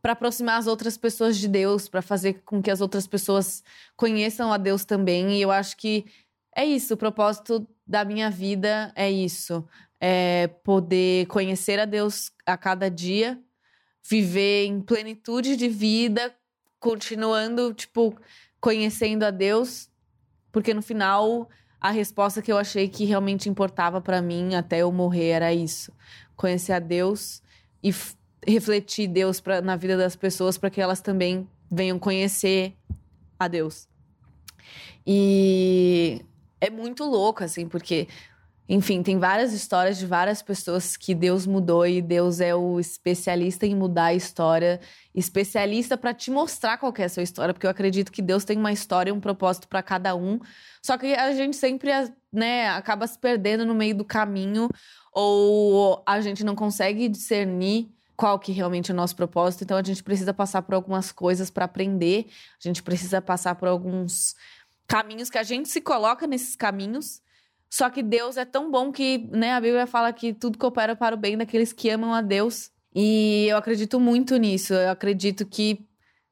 para 0.01 0.13
aproximar 0.13 0.59
as 0.59 0.67
outras 0.67 0.97
pessoas 0.97 1.35
de 1.35 1.47
Deus, 1.47 1.89
para 1.89 1.99
fazer 1.99 2.43
com 2.45 2.61
que 2.61 2.69
as 2.69 2.79
outras 2.79 3.07
pessoas 3.07 3.63
conheçam 3.97 4.53
a 4.53 4.57
Deus 4.57 4.85
também. 4.85 5.31
E 5.37 5.41
eu 5.41 5.49
acho 5.49 5.75
que 5.77 6.05
é 6.55 6.63
isso, 6.63 6.93
o 6.93 6.97
propósito 6.97 7.67
da 7.87 8.05
minha 8.05 8.29
vida 8.29 8.91
é 8.95 9.09
isso. 9.09 9.67
É 9.99 10.47
poder 10.63 11.25
conhecer 11.25 11.79
a 11.79 11.85
Deus 11.85 12.31
a 12.45 12.55
cada 12.55 12.87
dia, 12.87 13.39
viver 14.07 14.65
em 14.65 14.79
plenitude 14.79 15.55
de 15.55 15.67
vida, 15.67 16.31
continuando, 16.79 17.73
tipo, 17.73 18.15
conhecendo 18.61 19.23
a 19.23 19.31
Deus, 19.31 19.89
porque 20.51 20.71
no 20.71 20.83
final 20.83 21.49
a 21.81 21.89
resposta 21.91 22.41
que 22.41 22.51
eu 22.51 22.57
achei 22.57 22.87
que 22.87 23.05
realmente 23.05 23.49
importava 23.49 23.99
para 23.99 24.21
mim 24.21 24.55
até 24.55 24.79
eu 24.79 24.91
morrer 24.91 25.29
era 25.29 25.53
isso: 25.53 25.91
conhecer 26.35 26.73
a 26.73 26.79
Deus 26.79 27.41
e 27.83 27.93
refletir 28.47 29.07
Deus 29.07 29.39
pra, 29.39 29.61
na 29.61 29.75
vida 29.75 29.97
das 29.97 30.15
pessoas 30.15 30.57
para 30.57 30.69
que 30.69 30.81
elas 30.81 31.01
também 31.01 31.47
venham 31.71 31.97
conhecer 31.97 32.75
a 33.39 33.47
Deus. 33.47 33.87
E 35.05 36.21
é 36.59 36.69
muito 36.69 37.03
louco, 37.03 37.43
assim, 37.43 37.67
porque, 37.67 38.07
enfim, 38.67 39.03
tem 39.03 39.19
várias 39.19 39.53
histórias 39.53 39.97
de 39.97 40.05
várias 40.05 40.41
pessoas 40.41 40.97
que 40.97 41.13
Deus 41.13 41.45
mudou 41.45 41.85
e 41.85 42.01
Deus 42.01 42.39
é 42.39 42.55
o 42.55 42.79
especialista 42.79 43.67
em 43.67 43.75
mudar 43.75 44.05
a 44.05 44.13
história, 44.13 44.79
especialista 45.13 45.95
para 45.95 46.13
te 46.13 46.31
mostrar 46.31 46.77
qual 46.77 46.93
é 46.97 47.03
a 47.03 47.09
sua 47.09 47.23
história, 47.23 47.53
porque 47.53 47.67
eu 47.67 47.71
acredito 47.71 48.11
que 48.11 48.21
Deus 48.21 48.43
tem 48.43 48.57
uma 48.57 48.71
história 48.71 49.11
e 49.11 49.13
um 49.13 49.19
propósito 49.19 49.67
para 49.67 49.83
cada 49.83 50.15
um. 50.15 50.39
Só 50.81 50.97
que 50.97 51.13
a 51.13 51.33
gente 51.33 51.55
sempre, 51.55 51.91
né, 52.31 52.69
acaba 52.69 53.05
se 53.05 53.19
perdendo 53.19 53.65
no 53.65 53.75
meio 53.75 53.95
do 53.95 54.05
caminho 54.05 54.69
ou 55.15 56.03
a 56.05 56.19
gente 56.19 56.43
não 56.43 56.55
consegue 56.55 57.07
discernir 57.07 57.89
qual 58.17 58.37
que 58.37 58.51
realmente 58.51 58.91
é 58.91 58.93
o 58.93 58.97
nosso 58.97 59.15
propósito. 59.15 59.63
Então 59.63 59.77
a 59.77 59.83
gente 59.83 60.03
precisa 60.03 60.33
passar 60.33 60.61
por 60.61 60.75
algumas 60.75 61.09
coisas 61.11 61.49
para 61.49 61.63
aprender. 61.63 62.27
A 62.59 62.67
gente 62.67 62.83
precisa 62.83 63.21
passar 63.21 63.55
por 63.55 63.69
alguns 63.69 64.35
caminhos 64.85 65.29
que 65.29 65.37
a 65.37 65.43
gente 65.43 65.69
se 65.69 65.79
coloca 65.79 66.27
nesses 66.27 66.57
caminhos. 66.57 67.21
Só 67.69 67.89
que 67.89 68.03
Deus 68.03 68.35
é 68.35 68.43
tão 68.43 68.69
bom 68.69 68.91
que, 68.91 69.17
né, 69.31 69.53
a 69.53 69.61
Bíblia 69.61 69.87
fala 69.87 70.11
que 70.11 70.33
tudo 70.33 70.57
coopera 70.57 70.95
para 70.97 71.15
o 71.15 71.17
bem 71.17 71.37
daqueles 71.37 71.71
que 71.71 71.89
amam 71.89 72.13
a 72.13 72.21
Deus. 72.21 72.69
E 72.93 73.47
eu 73.49 73.57
acredito 73.57 73.99
muito 73.99 74.35
nisso. 74.35 74.73
Eu 74.73 74.91
acredito 74.91 75.45
que, 75.45 75.85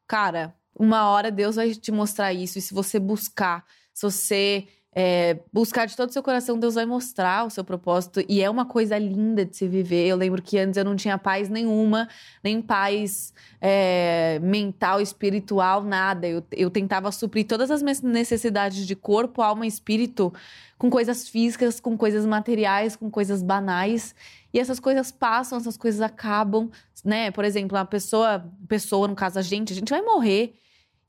cara, 0.05 0.53
uma 0.77 1.09
hora 1.09 1.31
Deus 1.31 1.55
vai 1.55 1.73
te 1.73 1.91
mostrar 1.91 2.33
isso. 2.33 2.59
E 2.59 2.61
se 2.61 2.73
você 2.73 2.99
buscar, 2.99 3.65
se 3.93 4.03
você 4.03 4.67
é, 4.95 5.39
buscar 5.51 5.87
de 5.87 5.95
todo 5.95 6.09
o 6.09 6.13
seu 6.13 6.21
coração, 6.21 6.59
Deus 6.59 6.75
vai 6.75 6.85
mostrar 6.85 7.45
o 7.45 7.49
seu 7.49 7.63
propósito. 7.63 8.23
E 8.29 8.41
é 8.41 8.49
uma 8.49 8.65
coisa 8.65 8.97
linda 8.97 9.43
de 9.43 9.57
se 9.57 9.67
viver. 9.67 10.07
Eu 10.07 10.15
lembro 10.15 10.41
que 10.41 10.57
antes 10.59 10.77
eu 10.77 10.85
não 10.85 10.95
tinha 10.95 11.17
paz 11.17 11.49
nenhuma, 11.49 12.07
nem 12.43 12.61
paz 12.61 13.33
é, 13.59 14.39
mental, 14.41 15.01
espiritual, 15.01 15.83
nada. 15.83 16.27
Eu, 16.27 16.43
eu 16.51 16.69
tentava 16.69 17.11
suprir 17.11 17.47
todas 17.47 17.71
as 17.71 17.81
minhas 17.81 18.01
necessidades 18.01 18.85
de 18.85 18.95
corpo, 18.95 19.41
alma 19.41 19.65
e 19.65 19.69
espírito 19.69 20.31
com 20.77 20.89
coisas 20.89 21.27
físicas, 21.27 21.79
com 21.79 21.97
coisas 21.97 22.25
materiais, 22.25 22.95
com 22.95 23.09
coisas 23.09 23.41
banais. 23.41 24.13
E 24.53 24.59
essas 24.59 24.79
coisas 24.79 25.11
passam, 25.11 25.57
essas 25.57 25.75
coisas 25.75 26.01
acabam, 26.01 26.69
né? 27.03 27.31
Por 27.31 27.43
exemplo, 27.45 27.77
a 27.77 27.85
pessoa, 27.85 28.45
pessoa, 28.67 29.07
no 29.07 29.15
caso 29.15 29.39
a 29.39 29.41
gente, 29.41 29.73
a 29.73 29.75
gente 29.75 29.89
vai 29.89 30.03
morrer. 30.03 30.53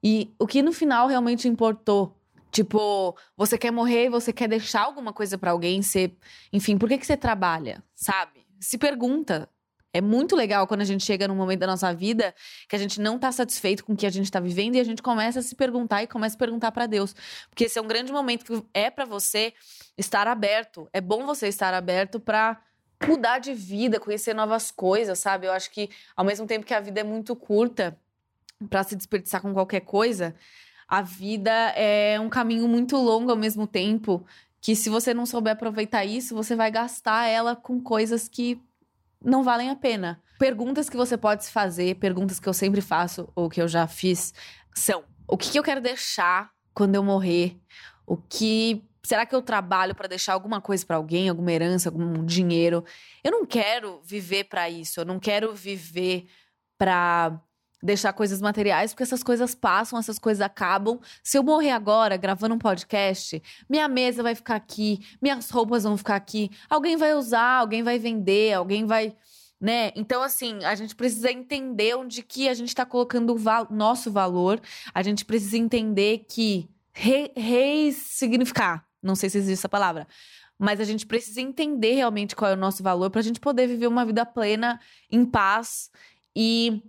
E 0.03 0.33
o 0.39 0.47
que 0.47 0.63
no 0.63 0.73
final 0.73 1.07
realmente 1.07 1.49
importou 1.49 2.17
Tipo, 2.55 3.19
você 3.37 3.59
quer 3.59 3.73
morrer, 3.73 4.09
você 4.09 4.33
quer 4.33 4.47
deixar 4.47 4.83
alguma 4.83 5.13
coisa 5.13 5.37
para 5.37 5.51
alguém, 5.51 5.83
você, 5.83 6.13
enfim, 6.53 6.79
por 6.79 6.89
que 6.89 6.99
que 6.99 7.05
você 7.05 7.17
trabalha, 7.17 7.83
sabe? 7.97 8.47
Se 8.61 8.79
pergunta. 8.79 9.49
É 9.93 10.01
muito 10.01 10.37
legal 10.37 10.65
quando 10.67 10.81
a 10.81 10.85
gente 10.85 11.05
chega 11.05 11.27
num 11.27 11.35
momento 11.35 11.61
da 11.61 11.67
nossa 11.67 11.93
vida 11.93 12.33
que 12.69 12.77
a 12.77 12.79
gente 12.79 13.01
não 13.01 13.19
tá 13.19 13.33
satisfeito 13.33 13.85
com 13.85 13.93
o 13.93 13.97
que 13.97 14.07
a 14.07 14.11
gente 14.11 14.31
tá 14.31 14.39
vivendo 14.39 14.77
e 14.77 14.81
a 14.81 14.85
gente 14.85 15.03
começa 15.03 15.41
a 15.41 15.43
se 15.43 15.57
perguntar 15.57 16.05
e 16.05 16.07
começa 16.07 16.37
a 16.37 16.39
perguntar 16.39 16.71
para 16.71 16.87
Deus. 16.87 17.15
Porque 17.49 17.65
esse 17.65 17.77
é 17.77 17.83
um 17.83 17.89
grande 17.89 18.13
momento 18.13 18.45
que 18.45 18.65
é 18.73 18.89
para 18.89 19.05
você 19.05 19.53
estar 19.99 20.29
aberto. 20.29 20.89
É 20.93 21.01
bom 21.01 21.27
você 21.27 21.49
estar 21.49 21.75
aberto 21.75 22.21
para 22.21 22.61
mudar 23.05 23.41
de 23.41 23.53
vida, 23.53 23.99
conhecer 23.99 24.33
novas 24.33 24.71
coisas, 24.71 25.19
sabe? 25.19 25.49
Eu 25.49 25.53
acho 25.53 25.73
que 25.73 25.91
ao 26.17 26.25
mesmo 26.25 26.47
tempo 26.47 26.65
que 26.65 26.75
a 26.75 26.81
vida 26.81 27.01
é 27.01 27.05
muito 27.05 27.35
curta 27.35 27.99
para 28.71 28.83
se 28.85 28.95
desperdiçar 28.95 29.43
com 29.43 29.53
qualquer 29.53 29.81
coisa, 29.81 30.35
a 30.89 31.03
vida 31.03 31.51
é 31.77 32.19
um 32.21 32.29
caminho 32.29 32.69
muito 32.69 32.97
longo 32.97 33.31
ao 33.31 33.37
mesmo 33.37 33.67
tempo, 33.67 34.25
que 34.61 34.75
se 34.75 34.89
você 34.89 35.13
não 35.13 35.27
souber 35.27 35.53
aproveitar 35.53 36.05
isso, 36.05 36.35
você 36.35 36.57
vai 36.57 36.71
gastar 36.71 37.27
ela 37.27 37.55
com 37.55 37.81
coisas 37.81 38.29
que 38.29 38.61
não 39.23 39.43
valem 39.43 39.71
a 39.71 39.77
pena. 39.77 40.23
Perguntas 40.39 40.89
que 40.89 40.97
você 40.97 41.17
pode 41.17 41.45
se 41.45 41.51
fazer, 41.51 41.97
perguntas 41.97 42.41
que 42.41 42.49
eu 42.49 42.55
sempre 42.55 42.81
faço 42.81 43.29
ou 43.35 43.49
que 43.49 43.61
eu 43.61 43.69
já 43.69 43.87
fiz, 43.87 44.35
são: 44.75 45.05
o 45.27 45.37
que 45.37 45.59
eu 45.59 45.63
quero 45.63 45.81
deixar 45.81 46.51
quando 46.75 46.95
eu 46.95 47.03
morrer? 47.03 47.59
O 48.07 48.17
que 48.17 48.85
será 49.03 49.25
que 49.27 49.35
eu 49.35 49.43
trabalho 49.43 49.95
para 49.95 50.09
deixar 50.09 50.33
alguma 50.33 50.61
coisa 50.61 50.85
para 50.85 50.97
alguém, 50.97 51.29
alguma 51.29 51.53
herança, 51.53 51.89
algum 51.89 52.25
dinheiro? 52.25 52.85
Eu 53.23 53.31
não 53.31 53.47
quero 53.47 54.01
viver 54.03 54.45
para 54.45 54.69
isso, 54.69 55.01
eu 55.01 55.05
não 55.05 55.21
quero 55.21 55.55
viver 55.55 56.27
para 56.77 57.41
deixar 57.85 58.15
coisas 58.15 58.41
materiais, 58.41 58.93
porque 58.93 59.03
essas 59.03 59.23
coisas 59.23 59.55
passam, 59.55 59.99
essas 59.99 60.19
coisas 60.19 60.41
acabam. 60.41 60.99
Se 61.23 61.37
eu 61.37 61.43
morrer 61.43 61.71
agora 61.71 62.17
gravando 62.17 62.55
um 62.55 62.59
podcast, 62.59 63.43
minha 63.69 63.87
mesa 63.87 64.23
vai 64.23 64.35
ficar 64.35 64.57
aqui, 64.57 65.01
minhas 65.21 65.51
roupas 65.51 65.85
vão 65.85 65.95
ficar 65.95 66.17
aqui, 66.17 66.51
alguém 66.69 66.97
vai 66.97 67.13
usar, 67.15 67.59
alguém 67.59 67.83
vai 67.83 67.99
vender, 67.99 68.55
alguém 68.55 68.87
vai. 68.87 69.15
Né? 69.61 69.93
Então, 69.95 70.23
assim, 70.23 70.65
a 70.65 70.75
gente 70.75 70.97
precisa 70.97 71.31
entender 71.31 71.95
onde 71.95 72.23
que 72.23 72.49
a 72.49 72.55
gente 72.55 72.69
está 72.69 72.87
colocando 72.87 73.35
o 73.35 73.37
val 73.37 73.69
nosso 73.71 74.11
valor. 74.11 74.61
A 74.95 75.03
gente 75.03 75.25
precisa 75.25 75.59
entender 75.59 76.25
que 76.27 76.69
re 76.91 77.33
ressignificar, 77.37 78.87
não 79.03 79.15
sei 79.15 79.29
se 79.29 79.39
existe 79.39 79.61
essa 79.61 79.69
palavra, 79.69 80.07
mas 80.59 80.81
a 80.81 80.85
gente 80.85 81.05
precisa 81.05 81.41
entender 81.41 81.95
realmente 81.95 82.35
qual 82.35 82.51
é 82.51 82.55
o 82.55 82.59
nosso 82.59 82.83
valor 82.83 83.11
para 83.11 83.21
a 83.21 83.25
gente 83.25 83.41
poder 83.41 83.67
viver 83.67 83.89
uma 83.89 84.07
vida 84.07 84.25
plena, 84.25 84.81
em 85.11 85.25
paz 85.27 85.91
e 86.35 86.83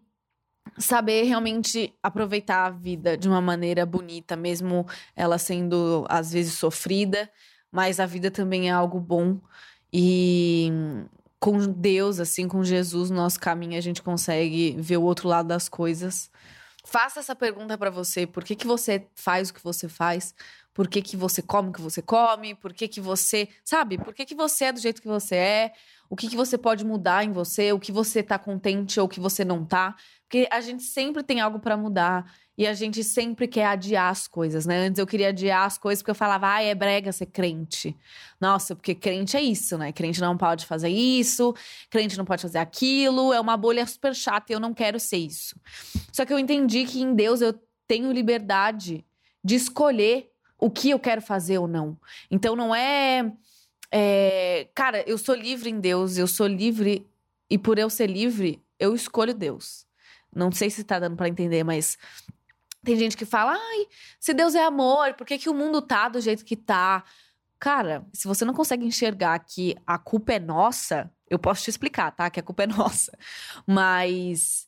saber 0.77 1.23
realmente 1.23 1.93
aproveitar 2.01 2.65
a 2.65 2.69
vida 2.69 3.17
de 3.17 3.27
uma 3.27 3.41
maneira 3.41 3.85
bonita, 3.85 4.35
mesmo 4.35 4.85
ela 5.15 5.37
sendo 5.37 6.05
às 6.09 6.31
vezes 6.31 6.53
sofrida, 6.53 7.29
mas 7.71 7.99
a 7.99 8.05
vida 8.05 8.29
também 8.29 8.69
é 8.69 8.71
algo 8.71 8.99
bom 8.99 9.39
e 9.91 10.71
com 11.39 11.59
Deus, 11.71 12.19
assim, 12.19 12.47
com 12.47 12.63
Jesus 12.63 13.09
no 13.09 13.17
nosso 13.17 13.39
caminho, 13.39 13.77
a 13.77 13.81
gente 13.81 14.01
consegue 14.01 14.75
ver 14.79 14.97
o 14.97 15.03
outro 15.03 15.27
lado 15.27 15.47
das 15.47 15.69
coisas. 15.69 16.31
Faça 16.83 17.19
essa 17.19 17.35
pergunta 17.35 17.77
para 17.77 17.89
você: 17.89 18.25
por 18.25 18.43
que, 18.43 18.55
que 18.55 18.67
você 18.67 19.07
faz 19.15 19.49
o 19.49 19.53
que 19.53 19.63
você 19.63 19.87
faz? 19.87 20.33
Por 20.73 20.87
que, 20.89 21.01
que 21.01 21.15
você 21.15 21.41
come 21.41 21.69
o 21.69 21.71
que 21.71 21.81
você 21.81 22.01
come? 22.01 22.53
Por 22.55 22.73
que, 22.73 22.87
que 22.87 22.99
você. 22.99 23.47
Sabe? 23.63 23.97
Por 23.97 24.13
que, 24.13 24.25
que 24.25 24.35
você 24.35 24.65
é 24.65 24.73
do 24.73 24.79
jeito 24.79 25.01
que 25.01 25.07
você 25.07 25.35
é? 25.35 25.73
O 26.09 26.15
que, 26.15 26.27
que 26.27 26.35
você 26.35 26.57
pode 26.57 26.83
mudar 26.83 27.23
em 27.23 27.31
você? 27.31 27.71
O 27.71 27.79
que 27.79 27.91
você 27.91 28.21
tá 28.21 28.37
contente 28.37 28.99
ou 28.99 29.05
o 29.05 29.09
que 29.09 29.19
você 29.19 29.45
não 29.45 29.63
tá? 29.65 29.95
Porque 30.27 30.47
a 30.51 30.59
gente 30.59 30.83
sempre 30.83 31.23
tem 31.23 31.39
algo 31.39 31.59
para 31.59 31.77
mudar. 31.77 32.25
E 32.57 32.65
a 32.65 32.73
gente 32.73 33.03
sempre 33.03 33.49
quer 33.49 33.65
adiar 33.65 34.09
as 34.09 34.29
coisas, 34.29 34.65
né? 34.65 34.87
Antes 34.87 34.97
eu 34.97 35.05
queria 35.05 35.27
adiar 35.27 35.65
as 35.65 35.77
coisas 35.77 36.01
porque 36.01 36.11
eu 36.11 36.15
falava, 36.15 36.53
ah, 36.53 36.63
é 36.63 36.73
brega 36.73 37.11
ser 37.11 37.25
crente. 37.25 37.93
Nossa, 38.39 38.73
porque 38.73 38.95
crente 38.95 39.35
é 39.35 39.41
isso, 39.41 39.77
né? 39.77 39.91
Crente 39.91 40.21
não 40.21 40.37
pode 40.37 40.65
fazer 40.65 40.87
isso, 40.87 41.53
crente 41.89 42.17
não 42.17 42.23
pode 42.23 42.41
fazer 42.41 42.59
aquilo, 42.59 43.33
é 43.33 43.41
uma 43.41 43.57
bolha 43.57 43.85
super 43.85 44.15
chata 44.15 44.53
e 44.53 44.55
eu 44.55 44.59
não 44.59 44.73
quero 44.73 44.97
ser 45.01 45.17
isso. 45.17 45.59
Só 46.13 46.23
que 46.25 46.31
eu 46.31 46.39
entendi 46.39 46.85
que 46.85 47.01
em 47.01 47.13
Deus 47.13 47.41
eu 47.41 47.53
tenho 47.85 48.09
liberdade 48.13 49.05
de 49.43 49.55
escolher 49.55 50.31
o 50.57 50.69
que 50.69 50.89
eu 50.89 50.99
quero 50.99 51.21
fazer 51.21 51.57
ou 51.57 51.67
não. 51.67 51.97
Então 52.31 52.55
não 52.55 52.73
é. 52.73 53.33
é 53.91 54.69
cara, 54.73 55.03
eu 55.05 55.17
sou 55.17 55.35
livre 55.35 55.69
em 55.69 55.79
Deus, 55.81 56.17
eu 56.17 56.25
sou 56.25 56.47
livre, 56.47 57.05
e 57.49 57.57
por 57.57 57.77
eu 57.77 57.89
ser 57.89 58.09
livre, 58.09 58.63
eu 58.79 58.95
escolho 58.95 59.33
Deus. 59.33 59.84
Não 60.35 60.51
sei 60.51 60.69
se 60.69 60.83
tá 60.83 60.99
dando 60.99 61.15
para 61.15 61.29
entender, 61.29 61.63
mas 61.63 61.97
tem 62.83 62.95
gente 62.95 63.17
que 63.17 63.25
fala, 63.25 63.53
ai, 63.53 63.87
se 64.19 64.33
Deus 64.33 64.53
é 64.53 64.63
amor, 64.63 65.13
por 65.15 65.25
que, 65.25 65.39
que 65.39 65.49
o 65.49 65.53
mundo 65.53 65.81
tá 65.81 66.07
do 66.07 66.21
jeito 66.21 66.45
que 66.45 66.55
tá? 66.55 67.03
Cara, 67.59 68.05
se 68.13 68.27
você 68.27 68.45
não 68.45 68.53
consegue 68.53 68.85
enxergar 68.85 69.39
que 69.39 69.75
a 69.87 69.97
culpa 69.97 70.33
é 70.33 70.39
nossa, 70.39 71.11
eu 71.27 71.39
posso 71.39 71.63
te 71.63 71.69
explicar, 71.69 72.11
tá? 72.11 72.29
Que 72.29 72.39
a 72.39 72.43
culpa 72.43 72.63
é 72.63 72.67
nossa. 72.67 73.17
Mas 73.65 74.67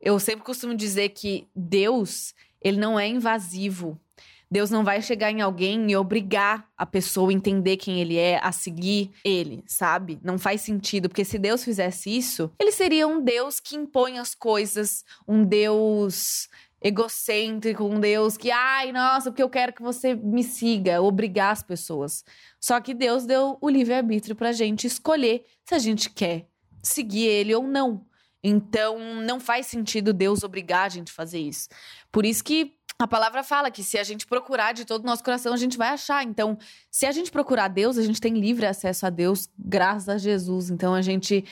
eu 0.00 0.18
sempre 0.18 0.44
costumo 0.44 0.74
dizer 0.74 1.10
que 1.10 1.48
Deus, 1.54 2.34
ele 2.62 2.78
não 2.78 2.98
é 2.98 3.06
invasivo. 3.06 4.00
Deus 4.50 4.70
não 4.70 4.82
vai 4.82 5.00
chegar 5.00 5.30
em 5.30 5.40
alguém 5.40 5.90
e 5.90 5.96
obrigar 5.96 6.68
a 6.76 6.84
pessoa 6.84 7.30
a 7.30 7.32
entender 7.32 7.76
quem 7.76 8.00
ele 8.00 8.16
é, 8.16 8.40
a 8.42 8.50
seguir 8.50 9.12
ele, 9.24 9.62
sabe? 9.66 10.18
Não 10.24 10.38
faz 10.38 10.62
sentido, 10.62 11.08
porque 11.08 11.24
se 11.24 11.38
Deus 11.38 11.62
fizesse 11.62 12.10
isso, 12.16 12.50
ele 12.58 12.72
seria 12.72 13.06
um 13.06 13.22
Deus 13.22 13.60
que 13.60 13.76
impõe 13.76 14.18
as 14.18 14.34
coisas, 14.34 15.04
um 15.26 15.44
Deus 15.44 16.48
egocêntrico, 16.82 17.84
um 17.84 18.00
Deus 18.00 18.36
que, 18.36 18.50
ai, 18.50 18.90
nossa, 18.90 19.30
porque 19.30 19.42
eu 19.42 19.50
quero 19.50 19.72
que 19.72 19.82
você 19.82 20.14
me 20.14 20.42
siga, 20.42 21.00
obrigar 21.00 21.52
as 21.52 21.62
pessoas. 21.62 22.24
Só 22.58 22.80
que 22.80 22.94
Deus 22.94 23.24
deu 23.26 23.56
o 23.60 23.68
livre-arbítrio 23.68 24.34
pra 24.34 24.50
gente 24.50 24.86
escolher 24.86 25.44
se 25.64 25.74
a 25.74 25.78
gente 25.78 26.10
quer 26.10 26.46
seguir 26.82 27.26
ele 27.26 27.54
ou 27.54 27.62
não. 27.62 28.04
Então, 28.42 28.98
não 29.22 29.38
faz 29.38 29.66
sentido 29.66 30.14
Deus 30.14 30.42
obrigar 30.42 30.86
a 30.86 30.88
gente 30.88 31.10
a 31.10 31.14
fazer 31.14 31.40
isso. 31.40 31.68
Por 32.10 32.24
isso 32.24 32.42
que 32.42 32.74
a 33.00 33.08
palavra 33.08 33.42
fala 33.42 33.70
que 33.70 33.82
se 33.82 33.98
a 33.98 34.04
gente 34.04 34.26
procurar 34.26 34.72
de 34.72 34.84
todo 34.84 35.02
o 35.02 35.06
nosso 35.06 35.24
coração, 35.24 35.54
a 35.54 35.56
gente 35.56 35.78
vai 35.78 35.88
achar. 35.88 36.22
Então, 36.22 36.58
se 36.90 37.06
a 37.06 37.12
gente 37.12 37.30
procurar 37.30 37.68
Deus, 37.68 37.96
a 37.96 38.02
gente 38.02 38.20
tem 38.20 38.34
livre 38.34 38.66
acesso 38.66 39.06
a 39.06 39.10
Deus, 39.10 39.48
graças 39.58 40.08
a 40.08 40.18
Jesus. 40.18 40.68
Então, 40.68 40.94
a 40.94 41.00
gente 41.00 41.42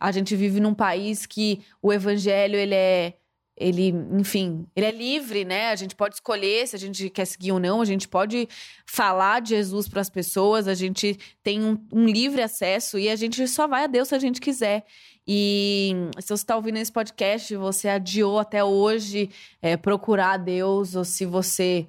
a 0.00 0.10
gente 0.10 0.34
vive 0.34 0.58
num 0.58 0.74
país 0.74 1.24
que 1.24 1.62
o 1.80 1.92
evangelho 1.92 2.56
ele 2.56 2.74
é 2.74 3.14
ele, 3.56 3.88
enfim, 4.18 4.66
ele 4.76 4.86
é 4.86 4.90
livre, 4.90 5.44
né? 5.44 5.70
A 5.70 5.76
gente 5.76 5.96
pode 5.96 6.16
escolher 6.16 6.68
se 6.68 6.76
a 6.76 6.78
gente 6.78 7.08
quer 7.08 7.24
seguir 7.24 7.52
ou 7.52 7.58
não, 7.58 7.80
a 7.80 7.84
gente 7.84 8.06
pode 8.06 8.46
falar 8.84 9.40
de 9.40 9.50
Jesus 9.50 9.88
para 9.88 10.02
as 10.02 10.10
pessoas, 10.10 10.68
a 10.68 10.74
gente 10.74 11.18
tem 11.42 11.64
um, 11.64 11.78
um, 11.90 12.04
livre 12.04 12.42
acesso 12.42 12.98
e 12.98 13.08
a 13.08 13.16
gente 13.16 13.48
só 13.48 13.66
vai 13.66 13.84
a 13.84 13.86
Deus 13.86 14.08
se 14.08 14.14
a 14.14 14.18
gente 14.18 14.40
quiser. 14.40 14.84
E 15.26 15.92
se 16.20 16.28
você 16.28 16.34
está 16.34 16.54
ouvindo 16.54 16.76
esse 16.76 16.92
podcast, 16.92 17.56
você 17.56 17.88
adiou 17.88 18.38
até 18.38 18.62
hoje 18.62 19.30
é, 19.62 19.76
procurar 19.76 20.32
a 20.32 20.36
Deus, 20.36 20.94
ou 20.94 21.04
se 21.04 21.24
você 21.24 21.86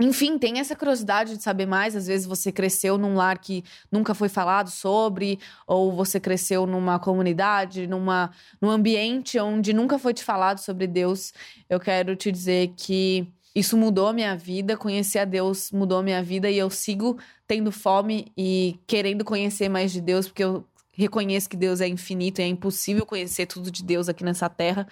enfim, 0.00 0.38
tem 0.38 0.58
essa 0.58 0.74
curiosidade 0.74 1.36
de 1.36 1.42
saber 1.42 1.66
mais. 1.66 1.94
Às 1.94 2.06
vezes 2.06 2.26
você 2.26 2.50
cresceu 2.50 2.96
num 2.96 3.14
lar 3.14 3.38
que 3.38 3.62
nunca 3.90 4.14
foi 4.14 4.28
falado 4.28 4.70
sobre, 4.70 5.38
ou 5.66 5.92
você 5.92 6.18
cresceu 6.18 6.66
numa 6.66 6.98
comunidade, 6.98 7.86
numa, 7.86 8.30
num 8.60 8.70
ambiente 8.70 9.38
onde 9.38 9.72
nunca 9.72 9.98
foi 9.98 10.14
te 10.14 10.24
falado 10.24 10.58
sobre 10.58 10.86
Deus. 10.86 11.32
Eu 11.68 11.78
quero 11.78 12.16
te 12.16 12.32
dizer 12.32 12.72
que 12.76 13.28
isso 13.54 13.76
mudou 13.76 14.08
a 14.08 14.12
minha 14.14 14.34
vida, 14.34 14.78
conhecer 14.78 15.18
a 15.18 15.24
Deus 15.26 15.70
mudou 15.70 15.98
a 15.98 16.02
minha 16.02 16.22
vida 16.22 16.50
e 16.50 16.56
eu 16.56 16.70
sigo 16.70 17.18
tendo 17.46 17.70
fome 17.70 18.32
e 18.36 18.80
querendo 18.86 19.24
conhecer 19.26 19.68
mais 19.68 19.92
de 19.92 20.00
Deus, 20.00 20.26
porque 20.26 20.42
eu 20.42 20.64
reconheço 20.94 21.50
que 21.50 21.56
Deus 21.56 21.82
é 21.82 21.86
infinito 21.86 22.40
e 22.40 22.44
é 22.44 22.46
impossível 22.46 23.04
conhecer 23.04 23.44
tudo 23.44 23.70
de 23.70 23.84
Deus 23.84 24.08
aqui 24.08 24.24
nessa 24.24 24.48
terra. 24.48 24.88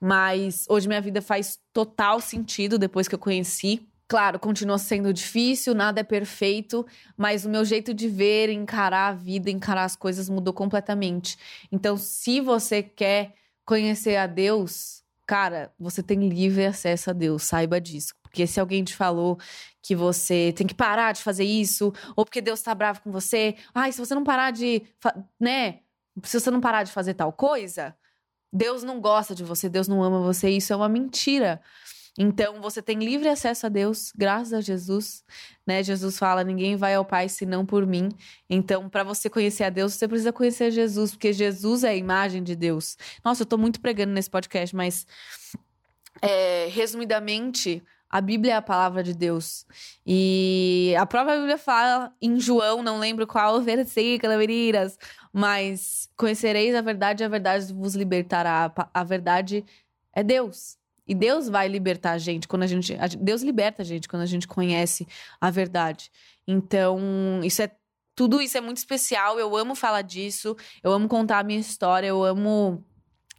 Mas 0.00 0.64
hoje 0.68 0.86
minha 0.86 1.00
vida 1.00 1.20
faz 1.20 1.58
total 1.72 2.20
sentido 2.20 2.78
depois 2.78 3.08
que 3.08 3.16
eu 3.16 3.18
conheci 3.18 3.84
Claro, 4.06 4.38
continua 4.38 4.76
sendo 4.76 5.12
difícil, 5.14 5.74
nada 5.74 6.00
é 6.00 6.04
perfeito, 6.04 6.86
mas 7.16 7.46
o 7.46 7.48
meu 7.48 7.64
jeito 7.64 7.94
de 7.94 8.06
ver, 8.06 8.50
encarar 8.50 9.08
a 9.08 9.12
vida, 9.12 9.50
encarar 9.50 9.84
as 9.84 9.96
coisas 9.96 10.28
mudou 10.28 10.52
completamente. 10.52 11.38
Então, 11.72 11.96
se 11.96 12.40
você 12.40 12.82
quer 12.82 13.34
conhecer 13.64 14.16
a 14.16 14.26
Deus, 14.26 15.02
cara, 15.26 15.72
você 15.78 16.02
tem 16.02 16.28
livre 16.28 16.66
acesso 16.66 17.10
a 17.10 17.12
Deus, 17.14 17.44
saiba 17.44 17.80
disso. 17.80 18.14
Porque 18.22 18.46
se 18.46 18.60
alguém 18.60 18.84
te 18.84 18.94
falou 18.94 19.38
que 19.80 19.96
você 19.96 20.52
tem 20.54 20.66
que 20.66 20.74
parar 20.74 21.12
de 21.12 21.22
fazer 21.22 21.44
isso, 21.44 21.92
ou 22.14 22.24
porque 22.26 22.42
Deus 22.42 22.60
tá 22.60 22.74
bravo 22.74 23.00
com 23.00 23.10
você, 23.10 23.54
ai, 23.74 23.90
se 23.90 23.98
você 23.98 24.14
não 24.14 24.24
parar 24.24 24.50
de, 24.50 24.82
né, 25.40 25.80
se 26.22 26.38
você 26.38 26.50
não 26.50 26.60
parar 26.60 26.82
de 26.82 26.92
fazer 26.92 27.14
tal 27.14 27.32
coisa, 27.32 27.96
Deus 28.52 28.82
não 28.84 29.00
gosta 29.00 29.34
de 29.34 29.42
você, 29.42 29.68
Deus 29.68 29.88
não 29.88 30.02
ama 30.02 30.20
você, 30.20 30.48
isso 30.50 30.72
é 30.72 30.76
uma 30.76 30.88
mentira. 30.88 31.60
Então 32.16 32.60
você 32.60 32.80
tem 32.80 32.98
livre 32.98 33.28
acesso 33.28 33.66
a 33.66 33.68
Deus, 33.68 34.12
graças 34.16 34.52
a 34.52 34.60
Jesus, 34.60 35.24
né? 35.66 35.82
Jesus 35.82 36.18
fala: 36.18 36.44
"Ninguém 36.44 36.76
vai 36.76 36.94
ao 36.94 37.04
Pai 37.04 37.28
senão 37.28 37.66
por 37.66 37.86
mim". 37.86 38.10
Então, 38.48 38.88
para 38.88 39.02
você 39.02 39.28
conhecer 39.28 39.64
a 39.64 39.70
Deus, 39.70 39.94
você 39.94 40.06
precisa 40.06 40.32
conhecer 40.32 40.70
Jesus, 40.70 41.10
porque 41.12 41.32
Jesus 41.32 41.82
é 41.84 41.90
a 41.90 41.96
imagem 41.96 42.42
de 42.42 42.54
Deus. 42.54 42.96
Nossa, 43.24 43.42
eu 43.42 43.46
tô 43.46 43.58
muito 43.58 43.80
pregando 43.80 44.12
nesse 44.12 44.30
podcast, 44.30 44.74
mas 44.76 45.06
é, 46.22 46.68
resumidamente, 46.70 47.82
a 48.08 48.20
Bíblia 48.20 48.52
é 48.52 48.56
a 48.56 48.62
palavra 48.62 49.02
de 49.02 49.12
Deus. 49.12 49.66
E 50.06 50.94
a 50.96 51.04
própria 51.04 51.36
Bíblia 51.36 51.58
fala 51.58 52.14
em 52.22 52.38
João, 52.38 52.80
não 52.80 52.98
lembro 53.00 53.26
qual 53.26 53.60
versículo, 53.60 54.38
meninas, 54.38 54.96
mas 55.32 56.08
conhecereis 56.16 56.76
a 56.76 56.80
verdade 56.80 57.24
a 57.24 57.28
verdade 57.28 57.72
vos 57.72 57.96
libertará. 57.96 58.72
A 58.94 59.02
verdade 59.02 59.64
é 60.12 60.22
Deus. 60.22 60.78
E 61.06 61.14
Deus 61.14 61.48
vai 61.48 61.68
libertar 61.68 62.12
a 62.12 62.18
gente 62.18 62.48
quando 62.48 62.62
a 62.62 62.66
gente. 62.66 62.96
Deus 63.20 63.42
liberta 63.42 63.82
a 63.82 63.84
gente 63.84 64.08
quando 64.08 64.22
a 64.22 64.26
gente 64.26 64.48
conhece 64.48 65.06
a 65.40 65.50
verdade. 65.50 66.10
Então, 66.46 66.98
isso 67.42 67.62
é. 67.62 67.70
Tudo 68.16 68.40
isso 68.40 68.56
é 68.56 68.60
muito 68.60 68.78
especial. 68.78 69.38
Eu 69.38 69.56
amo 69.56 69.74
falar 69.74 70.02
disso. 70.02 70.56
Eu 70.82 70.92
amo 70.92 71.08
contar 71.08 71.40
a 71.40 71.42
minha 71.42 71.58
história. 71.58 72.06
Eu 72.06 72.22
amo 72.22 72.84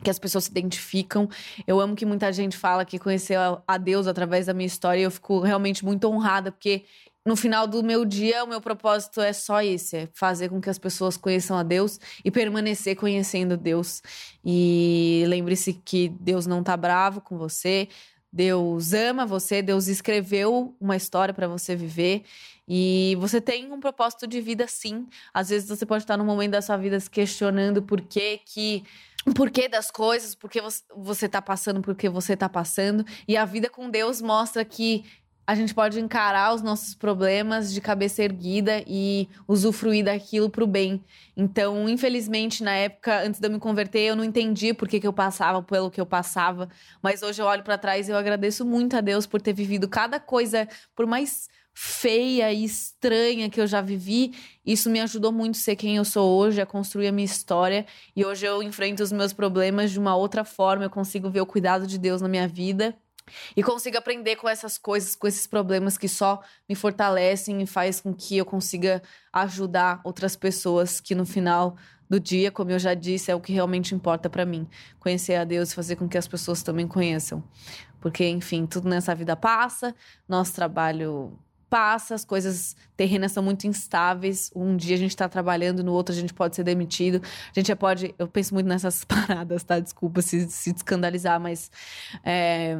que 0.03 0.09
as 0.09 0.19
pessoas 0.19 0.43
se 0.43 0.51
identificam. 0.51 1.29
Eu 1.65 1.79
amo 1.79 1.95
que 1.95 2.05
muita 2.05 2.31
gente 2.33 2.57
fala 2.57 2.83
que 2.83 2.99
conheceu 2.99 3.63
a 3.65 3.77
Deus 3.77 4.05
através 4.05 4.47
da 4.47 4.53
minha 4.53 4.67
história. 4.67 4.99
E 4.99 5.03
eu 5.03 5.11
fico 5.11 5.39
realmente 5.39 5.85
muito 5.85 6.05
honrada, 6.09 6.51
porque 6.51 6.85
no 7.25 7.35
final 7.35 7.65
do 7.65 7.83
meu 7.83 8.05
dia, 8.05 8.43
o 8.43 8.47
meu 8.47 8.61
propósito 8.61 9.19
é 9.19 9.33
só 9.33 9.61
esse: 9.61 9.97
é 9.97 10.09
fazer 10.13 10.49
com 10.49 10.61
que 10.61 10.69
as 10.69 10.77
pessoas 10.77 11.17
conheçam 11.17 11.57
a 11.57 11.63
Deus 11.63 11.99
e 12.23 12.29
permanecer 12.29 12.95
conhecendo 12.95 13.57
Deus. 13.57 14.01
E 14.43 15.23
lembre-se 15.27 15.73
que 15.73 16.09
Deus 16.09 16.45
não 16.45 16.63
tá 16.63 16.77
bravo 16.77 17.21
com 17.21 17.37
você, 17.37 17.89
Deus 18.31 18.93
ama 18.93 19.25
você, 19.25 19.61
Deus 19.61 19.87
escreveu 19.87 20.75
uma 20.79 20.95
história 20.95 21.33
para 21.33 21.47
você 21.47 21.75
viver. 21.75 22.23
E 22.67 23.15
você 23.19 23.39
tem 23.39 23.71
um 23.71 23.79
propósito 23.79 24.27
de 24.27 24.41
vida, 24.41 24.67
sim. 24.67 25.07
Às 25.33 25.49
vezes 25.49 25.67
você 25.69 25.85
pode 25.85 26.03
estar 26.03 26.17
num 26.17 26.25
momento 26.25 26.51
da 26.51 26.61
sua 26.61 26.77
vida 26.77 26.99
se 26.99 27.09
questionando 27.09 27.81
por 27.81 28.01
que 28.01 28.39
que 28.45 28.83
o 29.25 29.33
porquê 29.33 29.67
das 29.67 29.89
coisas, 29.89 30.35
por 30.35 30.49
que 30.49 30.61
você 30.95 31.25
está 31.25 31.41
passando, 31.41 31.81
por 31.81 31.95
que 31.95 32.07
você 32.07 32.33
está 32.33 32.47
passando. 32.47 33.03
E 33.27 33.35
a 33.35 33.45
vida 33.45 33.69
com 33.69 33.89
Deus 33.89 34.21
mostra 34.21 34.63
que 34.63 35.03
a 35.47 35.53
gente 35.53 35.73
pode 35.73 35.99
encarar 35.99 36.53
os 36.53 36.61
nossos 36.61 36.95
problemas 36.95 37.71
de 37.71 37.79
cabeça 37.79 38.23
erguida 38.23 38.83
e 38.87 39.29
usufruir 39.47 40.05
daquilo 40.05 40.49
pro 40.49 40.65
bem. 40.65 41.03
Então, 41.37 41.87
infelizmente, 41.87 42.63
na 42.63 42.71
época, 42.71 43.21
antes 43.21 43.39
de 43.39 43.47
eu 43.47 43.51
me 43.51 43.59
converter, 43.59 43.99
eu 43.99 44.15
não 44.15 44.23
entendi 44.23 44.73
por 44.73 44.87
que, 44.87 44.99
que 44.99 45.07
eu 45.07 45.13
passava 45.13 45.61
pelo 45.61 45.91
que 45.91 46.01
eu 46.01 46.05
passava. 46.05 46.67
Mas 47.01 47.21
hoje 47.21 47.41
eu 47.41 47.45
olho 47.45 47.63
para 47.63 47.77
trás 47.77 48.07
e 48.07 48.11
eu 48.11 48.17
agradeço 48.17 48.65
muito 48.65 48.97
a 48.97 49.01
Deus 49.01 49.27
por 49.27 49.41
ter 49.41 49.53
vivido 49.53 49.87
cada 49.87 50.19
coisa, 50.19 50.67
por 50.95 51.05
mais 51.05 51.47
feia 51.75 52.53
e 52.53 52.63
estranha 52.63 53.49
que 53.49 53.59
eu 53.59 53.67
já 53.67 53.81
vivi, 53.81 54.33
isso 54.65 54.89
me 54.89 55.01
ajudou 55.01 55.29
muito 55.33 55.57
a 55.57 55.59
ser 55.59 55.75
quem 55.75 55.97
eu 55.97 56.05
sou 56.05 56.37
hoje, 56.37 56.61
a 56.61 56.65
construir 56.65 57.07
a 57.09 57.11
minha 57.11 57.25
história. 57.25 57.85
E 58.15 58.25
hoje 58.25 58.45
eu 58.45 58.63
enfrento 58.63 59.03
os 59.03 59.11
meus 59.11 59.33
problemas 59.33 59.91
de 59.91 59.99
uma 59.99 60.15
outra 60.15 60.45
forma, 60.45 60.85
eu 60.85 60.89
consigo 60.89 61.29
ver 61.29 61.41
o 61.41 61.45
cuidado 61.45 61.85
de 61.85 61.97
Deus 61.97 62.21
na 62.21 62.29
minha 62.29 62.47
vida. 62.47 62.95
E 63.55 63.63
consigo 63.63 63.97
aprender 63.97 64.35
com 64.35 64.47
essas 64.47 64.77
coisas, 64.77 65.15
com 65.15 65.27
esses 65.27 65.47
problemas 65.47 65.97
que 65.97 66.07
só 66.07 66.41
me 66.69 66.75
fortalecem 66.75 67.61
e 67.61 67.65
faz 67.65 68.01
com 68.01 68.13
que 68.13 68.37
eu 68.37 68.45
consiga 68.45 69.01
ajudar 69.33 70.01
outras 70.03 70.35
pessoas 70.35 70.99
que 70.99 71.15
no 71.15 71.25
final 71.25 71.75
do 72.09 72.19
dia, 72.19 72.51
como 72.51 72.71
eu 72.71 72.79
já 72.79 72.93
disse, 72.93 73.31
é 73.31 73.35
o 73.35 73.41
que 73.41 73.51
realmente 73.51 73.95
importa 73.95 74.29
para 74.29 74.45
mim. 74.45 74.67
Conhecer 74.99 75.35
a 75.35 75.43
Deus 75.43 75.71
e 75.71 75.75
fazer 75.75 75.95
com 75.95 76.07
que 76.07 76.17
as 76.17 76.27
pessoas 76.27 76.61
também 76.61 76.87
conheçam. 76.87 77.43
Porque, 77.99 78.27
enfim, 78.27 78.65
tudo 78.67 78.87
nessa 78.87 79.15
vida 79.15 79.35
passa, 79.35 79.95
nosso 80.27 80.53
trabalho 80.53 81.39
passa, 81.67 82.15
as 82.15 82.23
coisas 82.23 82.75
terrenas 82.95 83.31
são 83.31 83.43
muito 83.43 83.67
instáveis. 83.67 84.51
Um 84.55 84.77
dia 84.77 84.95
a 84.95 84.99
gente 84.99 85.15
tá 85.15 85.27
trabalhando, 85.27 85.83
no 85.83 85.91
outro 85.91 86.13
a 86.13 86.17
gente 86.17 86.33
pode 86.33 86.55
ser 86.55 86.63
demitido. 86.63 87.21
A 87.23 87.59
gente 87.59 87.67
já 87.67 87.75
pode. 87.75 88.13
Eu 88.17 88.27
penso 88.27 88.53
muito 88.53 88.67
nessas 88.67 89.03
paradas, 89.05 89.63
tá? 89.63 89.79
Desculpa 89.79 90.21
se, 90.21 90.49
se 90.49 90.71
escandalizar, 90.71 91.39
mas. 91.39 91.71
É, 92.23 92.77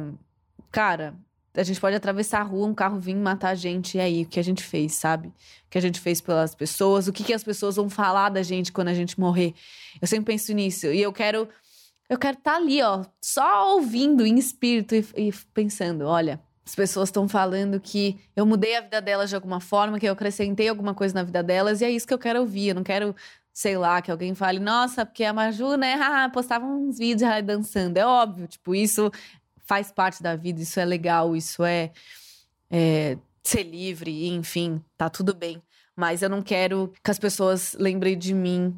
cara, 0.76 1.14
a 1.54 1.62
gente 1.62 1.80
pode 1.80 1.96
atravessar 1.96 2.40
a 2.40 2.42
rua, 2.42 2.66
um 2.66 2.74
carro 2.74 3.00
vir 3.00 3.16
matar 3.16 3.48
a 3.48 3.54
gente, 3.54 3.96
e 3.96 4.00
aí, 4.00 4.22
o 4.24 4.26
que 4.26 4.38
a 4.38 4.44
gente 4.44 4.62
fez, 4.62 4.92
sabe? 4.92 5.28
O 5.28 5.32
que 5.70 5.78
a 5.78 5.80
gente 5.80 5.98
fez 5.98 6.20
pelas 6.20 6.54
pessoas, 6.54 7.08
o 7.08 7.14
que, 7.14 7.24
que 7.24 7.32
as 7.32 7.42
pessoas 7.42 7.76
vão 7.76 7.88
falar 7.88 8.28
da 8.28 8.42
gente 8.42 8.70
quando 8.70 8.88
a 8.88 8.94
gente 8.94 9.18
morrer. 9.18 9.54
Eu 10.02 10.06
sempre 10.06 10.34
penso 10.34 10.52
nisso, 10.52 10.88
e 10.88 11.00
eu 11.00 11.14
quero. 11.14 11.48
Eu 12.10 12.18
quero 12.18 12.36
estar 12.36 12.50
tá 12.50 12.56
ali, 12.58 12.82
ó, 12.82 13.06
só 13.22 13.74
ouvindo 13.74 14.26
em 14.26 14.36
espírito 14.36 14.94
e, 14.94 15.06
e 15.16 15.32
pensando: 15.54 16.04
olha, 16.04 16.38
as 16.62 16.74
pessoas 16.74 17.08
estão 17.08 17.26
falando 17.26 17.80
que 17.80 18.20
eu 18.36 18.44
mudei 18.44 18.76
a 18.76 18.82
vida 18.82 19.00
delas 19.00 19.30
de 19.30 19.34
alguma 19.34 19.60
forma, 19.60 19.98
que 19.98 20.06
eu 20.06 20.12
acrescentei 20.12 20.68
alguma 20.68 20.92
coisa 20.92 21.14
na 21.14 21.22
vida 21.22 21.42
delas, 21.42 21.80
e 21.80 21.86
é 21.86 21.90
isso 21.90 22.06
que 22.06 22.12
eu 22.12 22.18
quero 22.18 22.40
ouvir. 22.40 22.68
Eu 22.68 22.74
não 22.74 22.84
quero, 22.84 23.16
sei 23.50 23.78
lá, 23.78 24.02
que 24.02 24.10
alguém 24.10 24.34
fale, 24.34 24.60
nossa, 24.60 25.06
porque 25.06 25.24
a 25.24 25.32
Maju, 25.32 25.76
né, 25.76 25.96
postava 26.34 26.66
uns 26.66 26.98
vídeos 26.98 27.30
dançando. 27.42 27.96
É 27.96 28.06
óbvio, 28.06 28.46
tipo, 28.46 28.74
isso 28.74 29.10
faz 29.66 29.92
parte 29.92 30.22
da 30.22 30.36
vida, 30.36 30.62
isso 30.62 30.78
é 30.80 30.84
legal, 30.84 31.36
isso 31.36 31.64
é, 31.64 31.92
é 32.70 33.18
ser 33.42 33.64
livre, 33.64 34.28
enfim, 34.28 34.82
tá 34.96 35.10
tudo 35.10 35.34
bem. 35.34 35.62
Mas 35.94 36.22
eu 36.22 36.28
não 36.28 36.42
quero 36.42 36.92
que 37.02 37.10
as 37.10 37.18
pessoas 37.18 37.74
lembrem 37.78 38.18
de 38.18 38.34
mim 38.34 38.76